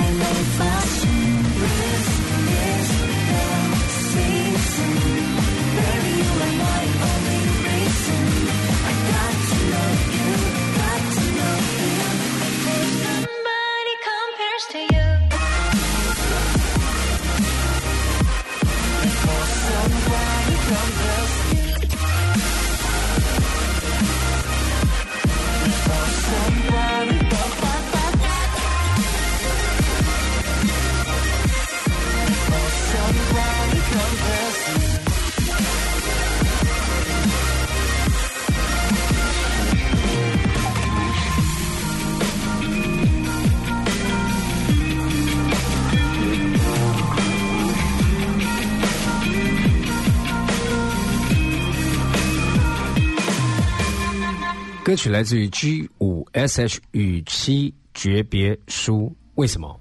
[54.94, 59.80] 歌曲来自于 G 五 SH 与妻诀别书，为什么？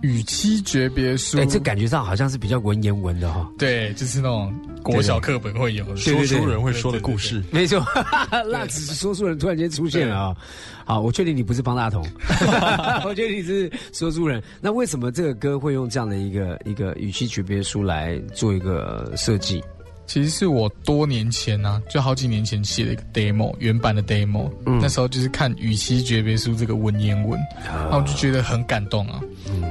[0.00, 7.42] 与妻诀别书，哎、这感觉上好像是比较文言文的哈、对，就是那种国小课本会有说书人会说的故事。
[7.50, 7.84] 没错，
[8.48, 10.36] 那只是说书人突然间出现了啊！
[10.84, 12.06] 好，我确定你不是方大同，
[13.04, 14.40] 我确定你是说书人。
[14.60, 19.60] 那为什么这个歌会用这样的一个一个语气诀别书来做一个设计？
[20.06, 24.78] 其实是我多年前呢、就好几年前写了一个 demo，原版的 demo，、嗯。
[24.80, 29.20] 那时候就是看《与妻诀别书》这个文言文，然后我就觉得很感动啊。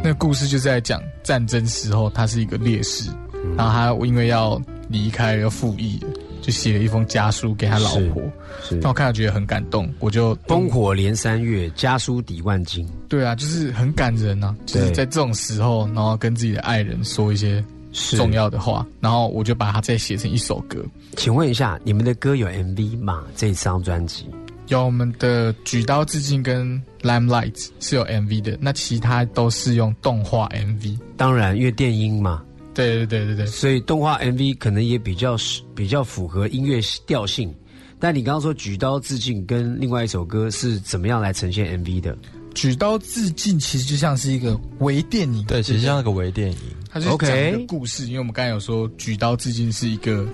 [0.04, 3.12] 那个故事就是在讲战争时候，他是一个烈士，
[3.56, 4.60] 然后他因为要
[4.90, 6.00] 离开要服役，
[6.42, 8.24] 就写了一封家书给他老婆。
[8.64, 12.88] 是那我看到觉得很感动，我就烽火连三月，家书抵万金。
[13.08, 20.84] 对啊，就是很感人啊、就是在这种时候，然后跟自己的爱人说一些是重要的话，然后我就把它再写成一首歌。
[21.18, 23.24] 请问一下，你们的歌有 MV 吗？
[23.36, 24.26] 这张专辑
[24.68, 30.98] 有我们的举刀致敬跟 Limelight 是有 MV 的，那其他都是用动画 MV。
[31.18, 32.42] 当然，因为电音嘛，
[32.74, 35.36] 对对对对对，所以动画 MV 可能也比较
[35.76, 37.54] 比较符合音乐调性。
[38.00, 42.18] 但你刚刚说举刀致敬跟另外一首歌是怎么样来呈现 MV 的？
[42.54, 46.58] 举刀自尽其实就像是一个微电影，对，其实像那个微电影，
[46.90, 48.06] 它就是讲一个故事。
[48.08, 50.28] 因为我们刚才有说举刀自尽是一个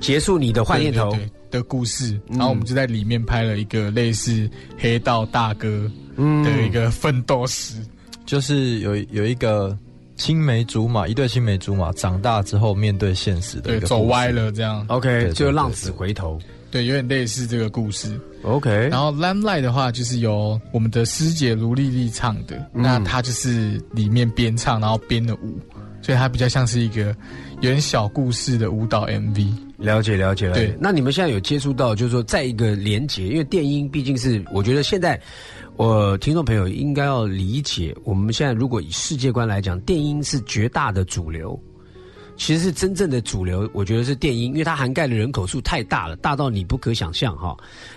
[0.00, 1.16] 结束你的坏念头
[1.50, 4.48] 的故事，然后我们就在里面拍了一个类似
[4.78, 7.74] 黑道大哥的一个奋斗史。
[8.24, 9.76] 就是有有一个
[10.16, 14.30] 青梅竹马，一对青梅竹马长大之后面对现实的对，一个故事走歪。
[14.30, 16.38] 了这样，OK，就浪子回头。
[16.70, 18.20] 对，有点类似这个故事。
[18.42, 25.58] OK，然后《Lamplight》的话，就是由我们的师姐卢丽丽唱的，那她就是里面边唱然后编的舞，
[26.00, 27.14] 所以它比较像是一个
[27.56, 29.52] 有点小故事的舞蹈 MV。
[29.76, 30.76] 了解了解了解对。
[30.80, 35.20] 那你们现在有接触到，就是说，在一个连接，因为电音毕竟是，我觉得现在
[35.76, 41.60] 我听众朋友应该要理解，我们现在如果以世界观来讲，电音是绝大的主流。
[42.38, 47.54] 其实是真正的主流，我觉得是电音，因为它涵盖的人口数太大了，大到你不可想象哈。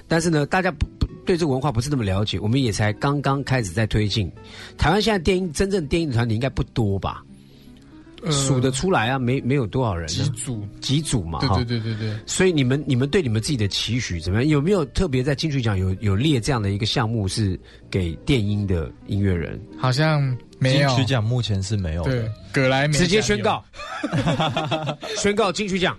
[0.07, 4.29] 但是呢，大家不不对这个文化不是那么了解，我们也才刚刚开始在推进。
[4.77, 7.23] 台湾现在电音真正电音的团体应该不多吧？
[8.23, 12.19] 呃数得出来啊，没没有多少人呢几组，几组嘛，对哈对对对对。
[12.27, 14.47] 所以你们你们对你们自己的期许怎么样？
[14.47, 19.59] 有没有特别在金曲奖有有列这样的一个项目是给电音的音乐人？
[19.75, 20.89] 好像没有。
[20.89, 22.11] 金曲奖目前是没有的。
[22.11, 23.63] 对，葛莱美直接宣告，
[25.17, 25.97] 宣告金曲奖，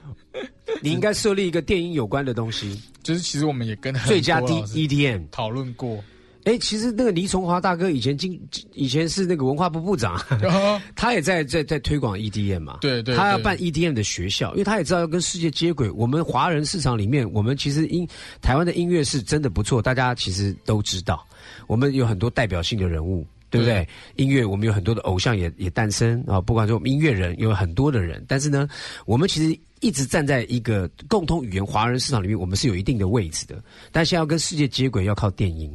[0.80, 5.24] 你应该设立一个电影有关的东西，就是其实我们也跟很最佳 D EDM。
[5.32, 6.02] 讨论过，
[6.44, 8.40] 哎，其实那个倪崇华大哥以前经
[8.72, 10.16] 以前是那个文化部部长，
[10.94, 12.78] 他也在在在推广 EDM 嘛。
[12.80, 13.16] 对对对。
[13.16, 15.90] 他要办 EDM 的学校，因为他也知道要跟世界接轨。
[15.90, 18.06] 我们华人市场里面，我们其实音
[18.40, 21.26] 台湾的音乐是真的不错，大家其实都知道，
[21.66, 23.26] 我们有很多代表性的人物。
[23.52, 23.86] 对不对？
[24.16, 28.66] 音乐我们有很多的偶像也也诞生啊，不管说我们音乐人有很多的人，但是呢，
[29.04, 33.62] 我们其实一直站在一个共同语言华人市场里面，我们是有一定的位置的。
[33.90, 35.70] 但现在要跟世界接轨，要靠电音。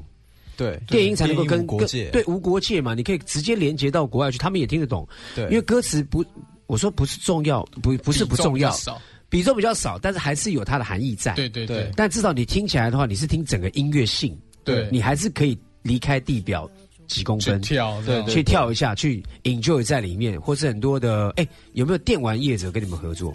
[0.56, 5.08] 对电音才能够跟跟对无国界嘛，你可以直接连接到国外去，他们也听得懂。
[5.36, 6.26] 对因为歌词不，
[6.66, 11.36] 我说不是重要，不不是不重要比重比较，少比重比较少，但是还是有它的含义在。
[11.36, 16.68] 对对对但至少你听起来的话，你是听整个音乐性，对你还是可以离开地表
[17.08, 17.62] 几公去分。
[17.62, 23.34] 跳这样，去跳一下，去 enjoy 在里面，或是很多的，哎，有没有电玩业者跟你们合作？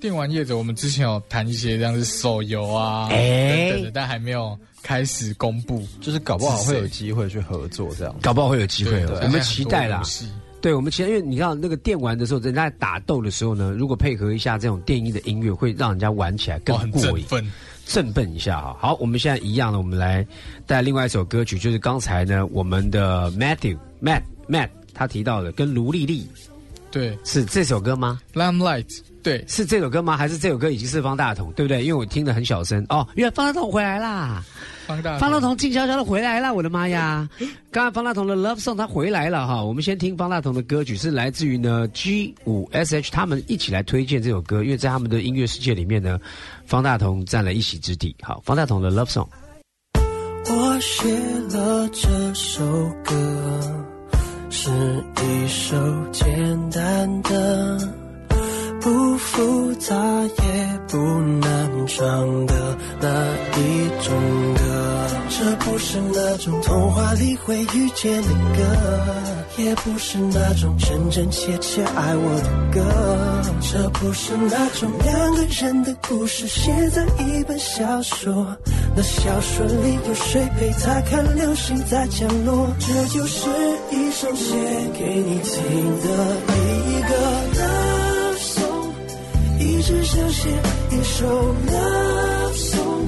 [0.00, 5.86] 电玩业者，我们之前有谈一些像是手游啊哎等等的，但还没有开始公布。
[6.00, 8.12] 就是搞不好会有机会去合作这样。
[8.20, 10.02] 搞不好会有机会我们期待啦
[10.60, 17.24] 对，我们期待，因为你知道那个电玩的时候，人家在打斗的时候呢，如果配合一下这种电音的音乐，会让人家玩起来更过瘾。
[17.86, 18.76] 振奋一下哈。
[18.80, 20.26] 好，我们现在一样的，我们来
[20.66, 26.26] 带另外一首歌曲，就是刚才呢我们的 Matthew Matt Matt 他提到的，跟卢丽丽
[26.90, 30.16] 对是这首歌吗？，Limelight，对，是这首歌吗？
[30.16, 31.82] 还是这首歌已经是方大同，对不对？
[31.82, 34.42] 因为我听得很小声哦，原来方大同回来啦！
[34.86, 37.28] 方大方大同静悄悄的回来了，我的妈呀！
[37.70, 46.18] 刚刚方大同的 Love Song 他回来了哈，我们先听方大同的歌曲，是来自于呢 G 五 S H 他们一起来推荐这首歌，因为在他们的音乐世界里面呢，
[46.66, 48.14] 方大同占了一席之地。
[48.22, 49.28] 好，方大同的 Love Song。
[50.44, 51.08] 我写
[51.56, 52.64] 了这首
[53.04, 53.86] 歌，
[54.50, 55.76] 是一首
[56.10, 57.78] 简单的、
[58.82, 60.98] 不复杂也不
[61.40, 63.08] 难唱的那
[63.56, 64.12] 一种
[64.54, 64.62] 歌。
[65.28, 72.82] 这不是那种童话里会遇见的歌，也不是那种真真切切爱我的歌。
[73.60, 78.56] 这不是那种两个人的故事写在一本小说，
[78.96, 82.68] 那小说里有谁陪他看流星在降落？
[82.80, 83.48] 这就是
[83.92, 84.54] 一首写
[84.92, 85.62] 给你听
[86.02, 86.36] 的
[86.88, 87.81] 一个
[89.62, 90.48] 一直想写
[90.90, 91.24] 一首
[91.68, 93.06] love song，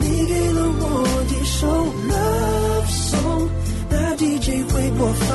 [0.00, 0.84] 你给了我
[1.28, 1.66] 一首
[2.08, 3.48] love song，
[3.90, 5.28] 那 DJ 会播放，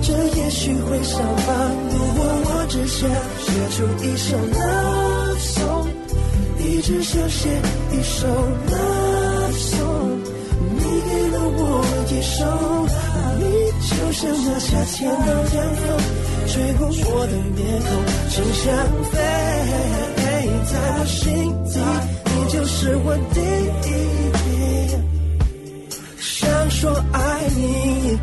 [0.00, 1.52] 这也许会上榜。
[1.92, 3.08] 如果我只想
[3.44, 5.86] 写出一首 love song，
[6.58, 7.50] 一直想写
[7.92, 8.26] 一首
[8.70, 10.16] love song，
[10.74, 11.60] 你给了我
[12.08, 12.40] 一首，
[13.38, 13.42] 你
[13.86, 15.84] 就像那夏天的凉风，
[16.46, 17.90] 吹过我的面孔，
[18.30, 18.64] 真想
[19.10, 19.14] 飞，
[20.64, 21.30] 在我心
[21.64, 21.74] 底，
[22.26, 23.40] 你就是我第
[23.88, 23.90] 一。
[26.18, 26.80] 想说
[27.12, 27.18] 爱
[27.56, 28.18] 你，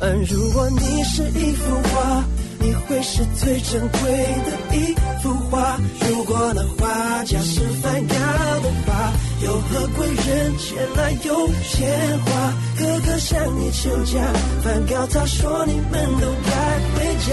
[0.00, 2.24] 嗯，如果你是一幅画，
[2.58, 4.00] 你会是最珍贵
[4.44, 5.78] 的一幅画。
[6.08, 9.12] 如果那画家是梵高的话，
[9.42, 12.54] 有何贵人前来有钱花？
[12.78, 14.20] 哥哥向你求嫁，
[14.62, 16.93] 梵高他说你们都该
[17.26, 17.32] 家。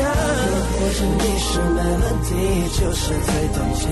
[0.71, 2.29] 或者你是没问题
[2.77, 3.83] 就是最动情，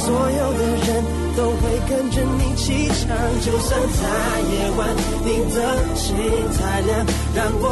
[0.00, 0.88] 所有的人
[1.36, 4.02] 都会跟着你起唱，就算在
[4.50, 4.78] 夜晚
[5.24, 5.56] 你的
[5.94, 6.04] 心
[6.58, 7.64] 太亮，让我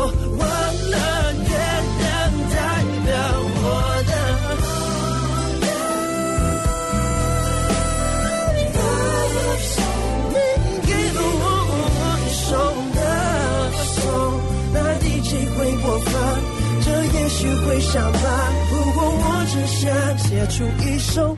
[17.45, 18.23] 许会上榜。
[18.71, 19.85] 如果我只想
[20.19, 21.37] 写出一首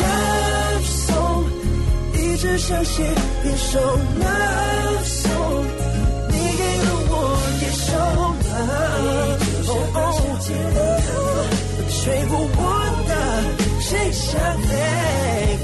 [0.00, 1.44] love song，
[2.14, 3.02] 一直想写
[3.44, 3.78] 一首
[4.22, 5.64] love song，
[6.30, 7.14] 你给了我
[7.60, 7.92] 一首
[8.48, 9.84] love song，
[12.28, 12.32] 不
[12.62, 12.64] 完
[13.06, 13.12] 的
[13.80, 14.68] 谁想飞？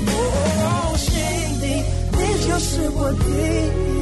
[0.08, 0.68] 哦，
[0.98, 1.08] 心
[1.58, 1.64] 底
[2.12, 4.01] 你就是我的。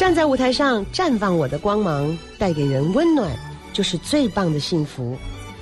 [0.00, 3.30] 站在舞台上绽放我的光芒，带给人温暖，
[3.70, 5.14] 就是最棒的幸福。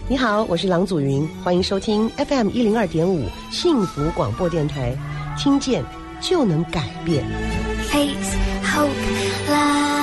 [0.06, 4.96] 你好，我是郎祖云，欢迎收听 FM 一零二点五幸福广播电台，
[5.36, 5.84] 听见
[6.20, 7.26] 就能改变。
[7.88, 8.90] Face Hope
[9.50, 9.98] Live。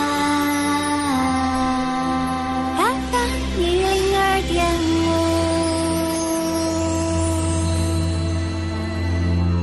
[2.76, 5.05] FM 一零二点五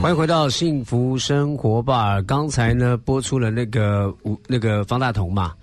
[0.03, 2.20] 欢迎回到幸福生活吧。
[2.22, 5.55] 刚才呢播出了那个吴那个方大同嘛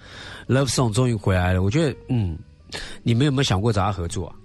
[0.47, 1.61] ，Love Song 终于回来了。
[1.61, 2.37] 我觉得，嗯，
[3.03, 4.35] 你们有没有想过找他合作啊？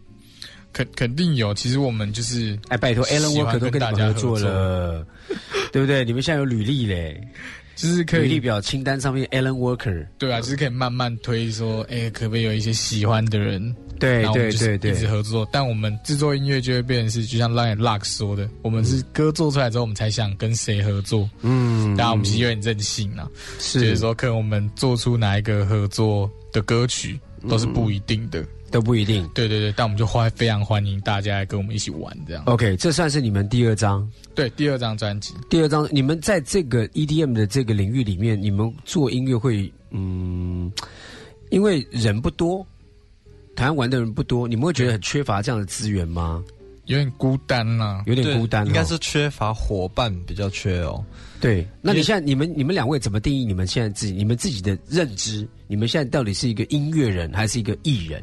[0.72, 1.55] 肯肯定有。
[1.55, 5.07] 其实我们就是哎，拜托，Alan Walker 都跟大家们合作了，
[5.70, 6.05] 对不对？
[6.05, 7.28] 你们现在有履历嘞，
[7.76, 13.74] 就是可以履历表清单上面 Alan Walker，对啊，就是可以慢慢推说，哎、可不可以有一些喜欢的人？
[14.00, 15.48] 对然后就是对对，一直合作。
[15.52, 21.28] 但我们制作音乐就会变成是，就像 Lion Luck 说的，我们是歌做出来之后，我们才想跟谁合作。
[21.42, 23.28] 嗯，当然，我们其实有点任性啊，
[23.60, 27.18] 是就是说，可能我们做出哪一个合作的歌曲
[27.48, 28.44] 都是不一定的。
[28.74, 29.28] 都不一定。
[29.28, 32.42] 对对对，但我们就欢非常欢迎大家来跟我们一起玩，这样。
[32.46, 34.10] OK，这算是你们第二张。
[34.34, 40.72] 对，第二张专辑，第二张，你们在这个 EDM 的这个领域里面，你们做音乐会，嗯，
[41.50, 42.66] 因为人不多，
[43.54, 46.42] 台湾玩的人不多，你们会觉得很缺乏这样的资源吗？
[46.86, 51.02] 有点孤单呐、有点孤单、哦，应该是缺乏伙伴比较缺哦。
[51.40, 51.64] 对。
[51.80, 55.48] 那你现在，你们你们两位怎么定义你们现在自己你们自己的认知？
[55.68, 58.22] 你们现在到底是一个音乐人还是一个艺人？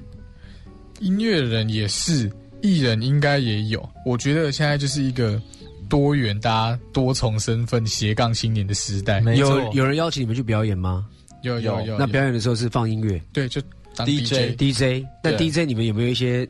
[1.01, 2.31] 音乐人也是，
[2.61, 3.87] 艺人应该也有。
[4.05, 5.41] 我觉得现在就是一个
[5.89, 9.19] 多元、大家多重身份、斜杠青年的时代。
[9.35, 11.05] 有有人邀请你们去表演吗？
[11.41, 13.59] 有有有有，那表演的时候是放音乐对就
[14.05, 15.05] 当 DJ DJ。
[15.23, 16.47] 那 DJ 你们有没有一些，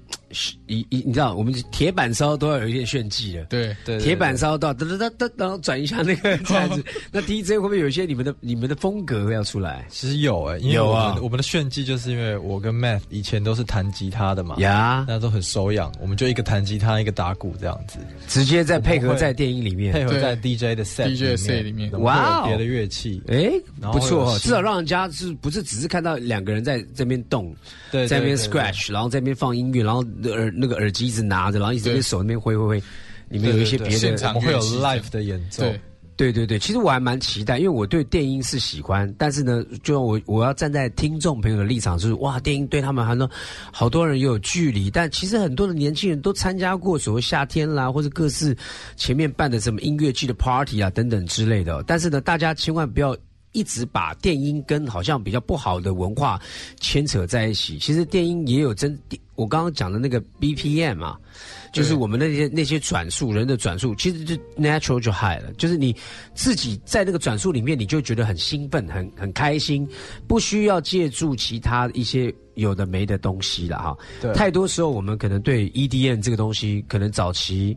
[0.68, 3.44] 一一你知道，我们铁板烧都要有一些炫技的。
[3.46, 6.84] 对对，铁板烧到噔噔噔噔，然后转一下那个 这样子。
[7.12, 9.86] 那 DJ 会不会有一些你们的你们的风格要出来？
[9.90, 11.14] 其实有哎、因为我有啊。
[11.14, 15.06] 们我们的炫技就是因为我跟 Math 以前都是弹吉他的嘛，呀？
[15.08, 17.98] 那都很手痒，我们就一个弹吉他，一个打鼓这样子，
[18.28, 19.92] 直接再配合在电影里面。
[19.94, 20.06] 配。
[20.06, 21.92] 合在 DJ 的 set DJ set 里面。
[22.02, 22.48] 哇哦。
[22.48, 23.52] 别的乐器，哎，
[23.92, 27.41] 不错哦，至少让人家是不是只是看到两个人在这边动，
[27.92, 32.84] 对，在那边 scratch，然后在那边放音乐，然后耳那个耳机一直拿着，然后一直在那边手那边挥挥挥。
[33.30, 34.00] 里面有一些别的对。
[34.00, 35.80] 对对现场我们会有 live 的演奏，对。
[36.18, 43.28] 对对对，其实我还蛮期待，因为我对电音是喜欢，但是呢，就我我要站在听众朋友的立场，就是哇，电音对他们还能
[43.72, 48.56] 好多人也有距离，但其实很多的年轻人都参加过所谓夏天啦，或者各式
[48.96, 53.18] 前面办的什么音乐季的 party 啊等等之类的，但是呢，大家千万不要。
[53.52, 56.40] 一直把电音跟好像比较不好的文化
[56.80, 58.98] 牵扯在一起，其实电音也有真，
[59.36, 61.20] 我刚刚讲的那个 BPM 啊，
[61.74, 65.96] 就是我们那些那些转速人的转速，其实就 natural 就 high 了，就是你
[66.34, 69.88] 自己在那个转速里面，你就觉得很兴奋、很很开心，
[70.28, 73.98] 不需要借助其他一些有的没的东西了哈。
[74.22, 74.34] 对。
[74.34, 77.76] 太多时候我们可能对 EDM 这个东西，可能早期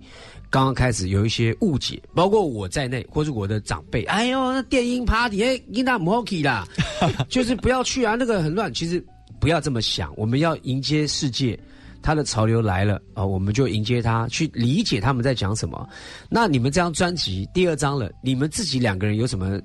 [0.54, 6.64] 刚刚开始有一些误解，包括我在内，或是我的长辈，哎呦，那电音 party，哎，你那 m o k y 啦，
[7.28, 8.72] 就是不要去啊，那个很乱。
[8.72, 9.04] 其实
[9.40, 11.58] 不要这么想，我们要迎接世界。
[12.00, 15.88] 它的潮流来了啊、我们就迎接它，去理解他们在讲什么。
[16.28, 19.60] 那你们这张专辑第二张了，你们自己两个人有什么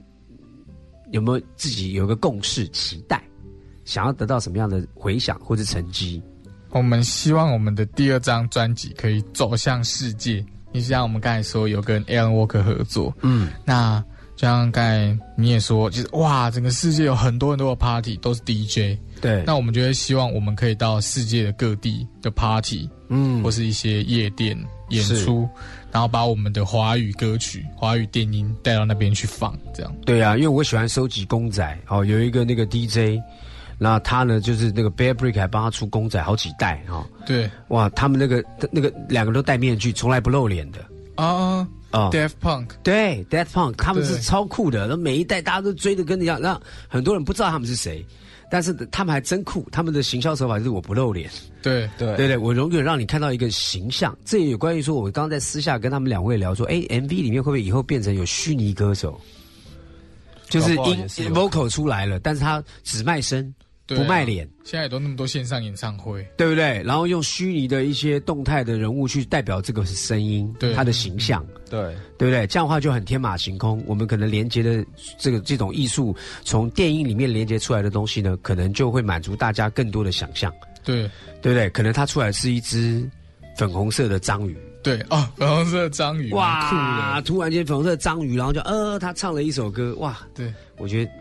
[1.12, 3.22] 有没有自己有个共识期待，
[3.86, 6.20] 想要得到什么样的回响或者成绩？
[6.72, 10.44] 我们希望我们的第二张专辑可以走向世界。
[10.72, 14.04] 你像我们刚才说有跟 Alan Walker 合作，嗯，那
[14.36, 23.44] 就像刚才你也说，就是哇，整个世界有很多很多的 party 都是 DJ，对，那我们就会希望我们可以到世界的各地的 party，嗯。
[23.44, 24.58] 或是一些夜店
[24.90, 25.48] 演出，
[25.92, 29.94] 然后把我们的华语歌曲、华语电音带到那边去放，这样。
[30.06, 33.22] 对啊，因为我喜欢收集公仔哦，有一个那个 DJ，
[33.80, 37.50] 那他呢就是那个 Bear Brick 还帮他出公仔好几代哈、哦，对。
[37.70, 40.80] 哇，他们那个那个两个都戴面具，从来不露脸的。
[41.16, 41.26] 啊
[41.92, 42.10] 啊。
[42.12, 48.06] ！Death Punk，对 Death Punk 他们是超酷的，那每一代大家都追的跟你一样，让很多人不知道他们是谁，
[48.52, 51.28] 但是他们还真酷，他们的行销手法就是我不露脸，
[51.64, 51.90] 对。
[51.98, 52.16] 对。
[52.16, 54.16] 对对，我永远让你看到一个形象。
[54.24, 59.20] 这也有关于说，我刚刚在私下跟他们两位聊说，哎，MV 里面会不会以后变成有虚拟歌手，
[60.48, 63.52] 就是音是 vocal 出来了，但是他只卖声
[63.96, 64.48] 不卖脸。
[64.64, 66.82] 现在也都那么多线上演唱会，对不对？
[66.84, 72.46] 然后用虚拟的一些动态的人物去代表这个声音，对他的形象，对对不对？
[72.48, 73.84] 这样的话就很天马行空。
[73.88, 74.86] 我们可能连接的
[75.18, 81.10] 这个这种艺术，从电影里面连接出来的东西呢，可能就会满足大家更多的想象，对
[81.42, 81.70] 对不对？
[81.72, 83.10] 可能它出来是一只
[83.58, 87.22] 粉红色的章鱼，对哦，粉红色的章鱼，哇酷哇！
[87.22, 90.18] 突然间粉红色的章鱼，然后就呃，他唱了一首歌，哇！
[90.34, 91.12] 对，我觉得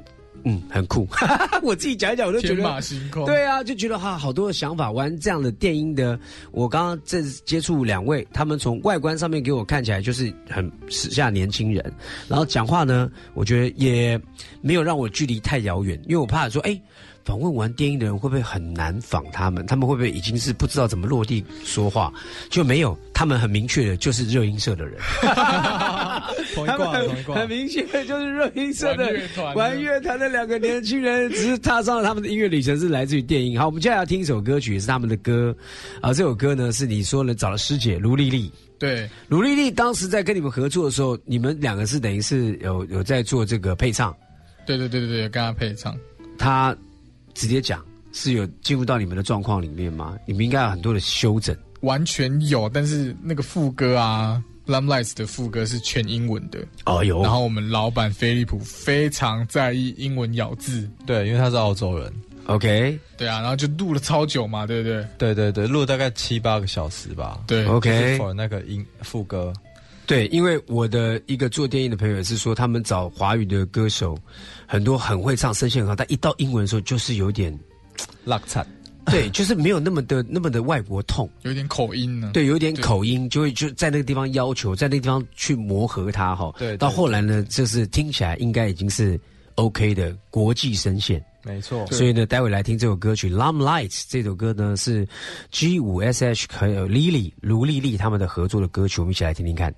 [0.44, 1.06] 嗯很酷，
[1.62, 4.90] 我自己讲一讲我都觉得天马行空，对啊，就觉得哈好多的想法。
[4.90, 6.18] 玩这样的电音的，
[6.50, 11.92] 我刚刚这接触两位，他们从外观上面给我看起来就是很时下年轻人，
[12.26, 14.20] 然后讲话呢，我觉得也
[14.60, 16.80] 没有让我距离太遥远，因为我怕说，哎，
[17.28, 19.66] 访问完电音的人会不会很难访他们？
[19.66, 22.10] 他们会不会已经是不知道怎么落地说话？
[22.48, 24.98] 就没有，他们很明确的就是热音社的人，
[26.54, 29.12] 同一挂同一挂很，明确的就是热音社的
[29.54, 33.58] 玩乐团的两个年轻人，只是踏上了他们的音乐旅程是来自于电音。
[33.58, 35.54] 好，我们接下来要听一首歌曲，也是他们的歌
[36.00, 36.14] 啊。
[36.14, 44.16] 这首歌呢是你说呢找了师姐卢丽丽，对卢丽丽当时在跟你们合作的时候，你们两个是等于是有有在做这个配唱，
[44.64, 45.94] 对对对对对，跟她配唱，
[46.38, 46.74] 她
[47.38, 50.16] 直接讲是有进入到你们的状况里面吗？
[50.26, 51.56] 你们应该有很多的修整。
[51.82, 54.42] 完全有，但是那个副歌啊。
[54.66, 62.12] Lamlights 的副歌是全英文的，哦呦然后我们老板飞利浦非常在意英文咬字，对，因为他是澳洲人
[62.44, 65.06] ，，OK 对啊，然后就录了超久嘛，对不对？
[65.16, 67.40] 对对对，录了大概七八个小时吧。
[67.46, 69.54] 对 OK，for 那个音副歌，
[70.08, 74.18] 对，因为我的一个做电影的朋友也是说，他们找华语的歌手，
[74.66, 77.56] 很多很会唱，声线很好，但一到英文的时候就是有点，
[78.24, 78.66] 落惨。
[79.04, 82.30] 对，就是没有那么的那么的外国痛， 有点口音呢。
[82.32, 86.54] 对，有点口音，就会就在那个地方要求，在那个地方去磨合它哈。
[86.58, 89.20] 对对到后来呢，就是听起来应该已经是
[89.56, 91.22] OK 的国际声线。
[91.44, 95.06] 没错，所以呢，待会来听这首歌曲《Lam Lights》这首歌呢是
[95.50, 99.74] G 五 SH 还有 Lily 卢丽丽他们的合作的歌曲，我们一起来听听看。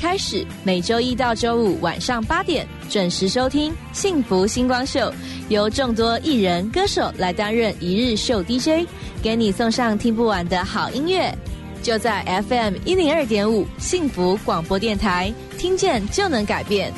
[0.00, 4.98] 开始，每周一到周五晚上八点准时收听《幸福星光秀》，
[5.50, 8.88] 由众多艺人歌手来担任一日秀 DJ，
[9.22, 11.30] 给你送上听不完的好音乐。
[11.82, 16.90] 就在 FM 一零二点五幸福广播电台，听见就能改变。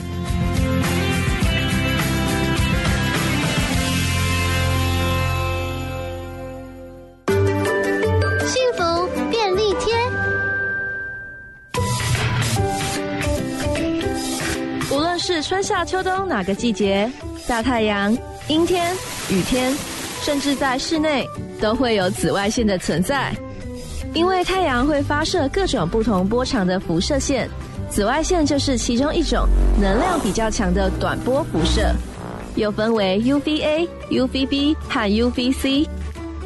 [15.53, 17.07] 春夏秋冬哪个季节，
[17.47, 18.17] 大太阳、
[18.49, 18.91] 阴天、
[19.29, 19.71] 雨天，
[20.23, 21.29] 甚至在室内，
[21.61, 23.31] 都会有紫外线的存在。
[24.15, 27.47] 因为太阳会发射各种不同波长的辐射线，
[27.91, 29.47] 紫外线就是其中一种
[29.79, 31.95] 能量比较强的短波辐射，
[32.55, 35.87] 又分为 UVA、UVB 和 UVC。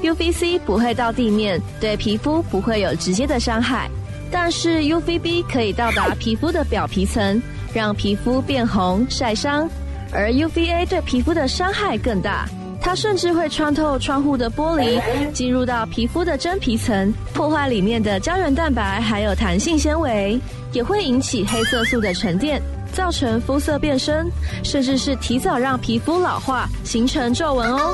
[0.03, 3.89] UVC 不会到地面，对皮肤不会有直接的伤害，
[4.33, 7.41] 但是 UVB 可以到达皮肤的表皮层，
[7.77, 9.69] 让皮肤变红、晒伤，
[10.11, 12.49] 而 UVA 对皮肤的伤害更大。
[12.81, 14.99] 它甚至会穿透窗户的玻璃，
[15.33, 20.41] 进入到皮肤的真皮层，破坏里面的胶原蛋白还有弹性纤维，
[20.73, 22.63] 也会引起黑色素的沉淀，
[22.95, 24.27] 造成肤色变深，
[24.65, 27.93] 甚至是提早让皮肤老化，形成皱纹哦。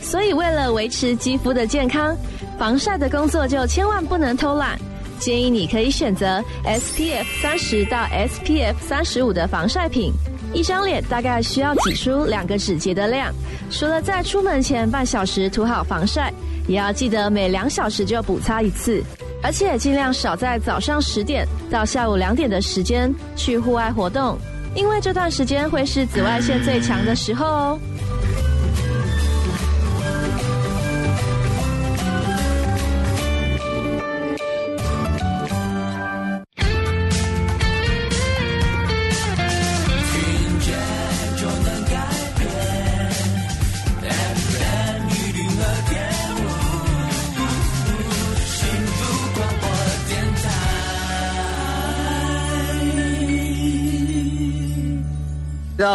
[0.00, 2.16] 所以为了维持肌肤的健康，
[2.56, 4.78] 防晒的工作就千万不能偷懒。
[5.18, 10.12] 建议你可以选择 SPF 三十到 SPF 三十五的防晒品。
[10.52, 13.34] 一张脸大概需要挤出两个指节的量。
[13.70, 16.32] 除了在出门前半小时涂好防晒，
[16.66, 19.02] 也要记得每两小时就补擦一次，
[19.42, 24.38] 而且尽量少在早上十点到下午两点的时间去户外活动，
[24.74, 27.78] 因为这段时间会是紫外线最强的时候哦。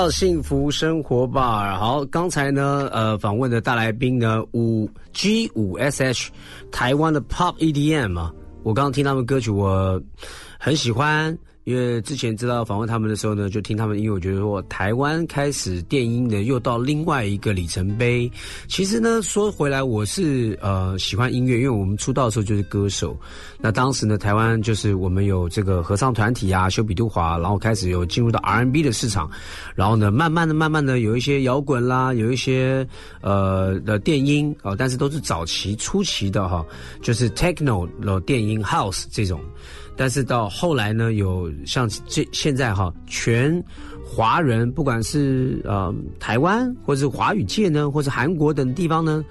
[0.09, 1.77] 幸福生活吧。
[1.77, 6.29] 好，刚才呢，呃，访问的大来宾呢，五 G 五 SH，
[6.71, 8.31] 台湾的 Pop EDM 嘛。
[8.63, 10.01] 我刚刚听他们歌曲，我
[10.59, 11.37] 很喜欢。
[11.63, 18.29] 因为之前知道访问他们的时候呢，就听他们音乐，我觉得说台湾开始电音呢又到另外一个里程碑。
[18.67, 23.15] 其实呢，说回来，我是呃喜欢音乐，因为我们出道的时候就是歌手。
[23.59, 29.29] 那当时呢，台湾就是我们有这个合唱团体啊，修比杜华，然后开始有进入到 R&B 的市场，
[29.75, 32.87] 然后呢，慢慢的、慢慢的有一些摇滚啦，有一些
[33.21, 36.65] 呃的电音啊，但是都是早期初期的哈，
[37.03, 39.39] 就是 Techno 的电音 House 这种。
[39.97, 43.63] 但是到后来呢，有像这现在哈，全
[44.03, 49.23] 华人不管是呃台湾或者是华语界呢，或者韩国等地方呢，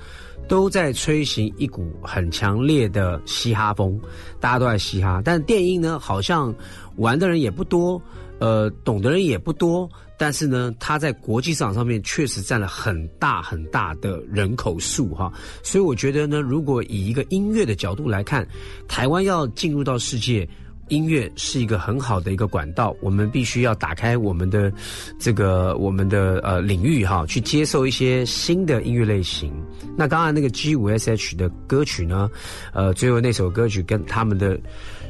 [0.48, 4.00] 都在吹行一股很强烈的嘻哈风，
[4.40, 5.20] 大家都在嘻哈。
[5.24, 6.54] 但电音呢，好像
[6.96, 8.00] 玩的人也不多，
[8.38, 9.88] 呃，懂的人也不多。
[10.16, 18.46] 但是呢，它在国际市场上面确实占了很大很大的人口数哈，所以我觉得呢，如果以一个音乐的角度来看，
[18.86, 20.46] 台湾要进入到世界，
[20.90, 24.70] 音乐是一个很好的一个管道，我们必须要打开我们的
[25.18, 29.50] 这个我们的呃领域哈，去接受一些新的音乐类型。
[29.96, 32.30] 那刚才那个 G 五 S H 的歌曲呢，
[32.74, 34.60] 呃，最后那首歌曲跟他们的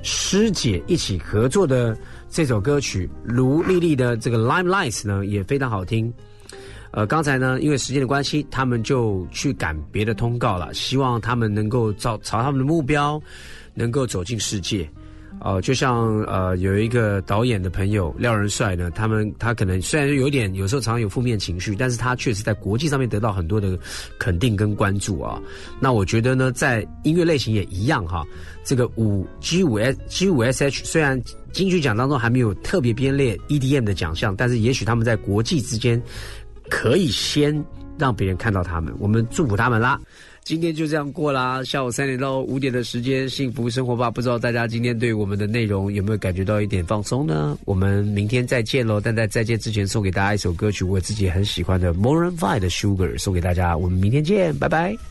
[0.02, 1.98] 师姐一起合作的。
[2.32, 6.14] 这首歌曲卢丽丽的这个《Limelight》呢也非常好听。
[6.92, 10.72] 呃，刚才呢因为时间的关系，他们就去赶别的通告了。
[10.72, 13.20] 希望他们能够朝朝他们的目标，
[13.74, 14.88] 能够走进世界。
[15.42, 23.78] 哦，就像呃有一个导演的朋友廖仁帅呢，他们他可能虽然有点有时候常常有负面情绪，但是他确实在国际上面得到很多的
[24.18, 25.40] 肯定跟关注啊。
[25.80, 28.22] 那我觉得呢，在音乐类型也一样哈。
[28.64, 31.20] 这个五 G 五 S G 五 S H 虽然
[31.52, 36.00] 金曲奖当中还没有特别编列 EDM 的奖项，但是也许他们在国际之间
[36.68, 37.64] 可以先
[37.98, 39.98] 让别人看到他们，我们祝福他们啦。
[40.50, 44.10] 今天就这样过啦，下午三点到五点的时间，幸福生活吧。
[44.10, 47.56] 不知道大家今天对我们的内容有没有感觉到一点放松呢？
[47.66, 49.00] 我们明天再见喽！
[49.00, 53.76] 但在再见之前，送给大家一首歌曲，我自己很喜欢的 Moran Five 的 Sugar，送给大家。
[53.76, 55.09] 我们明天见，拜拜。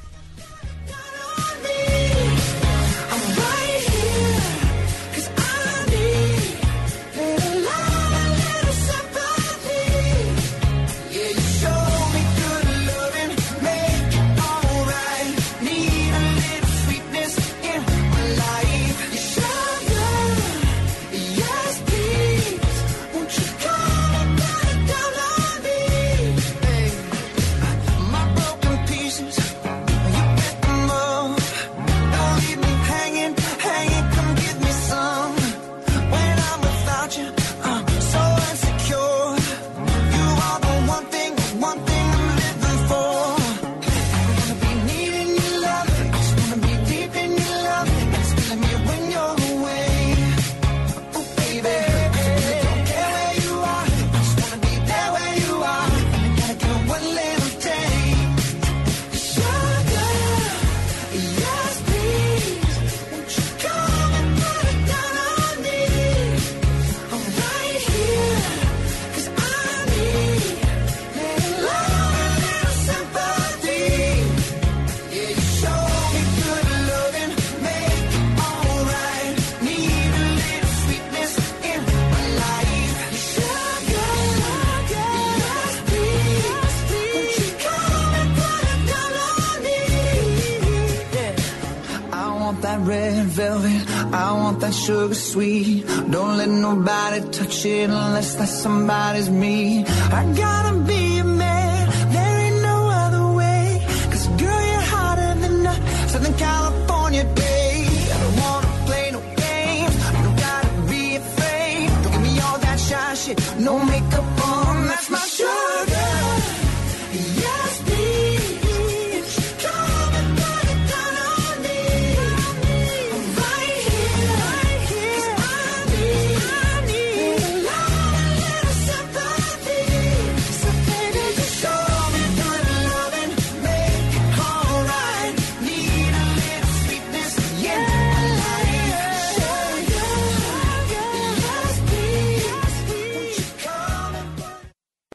[97.60, 99.84] shit unless that somebody's me.
[99.86, 100.59] I got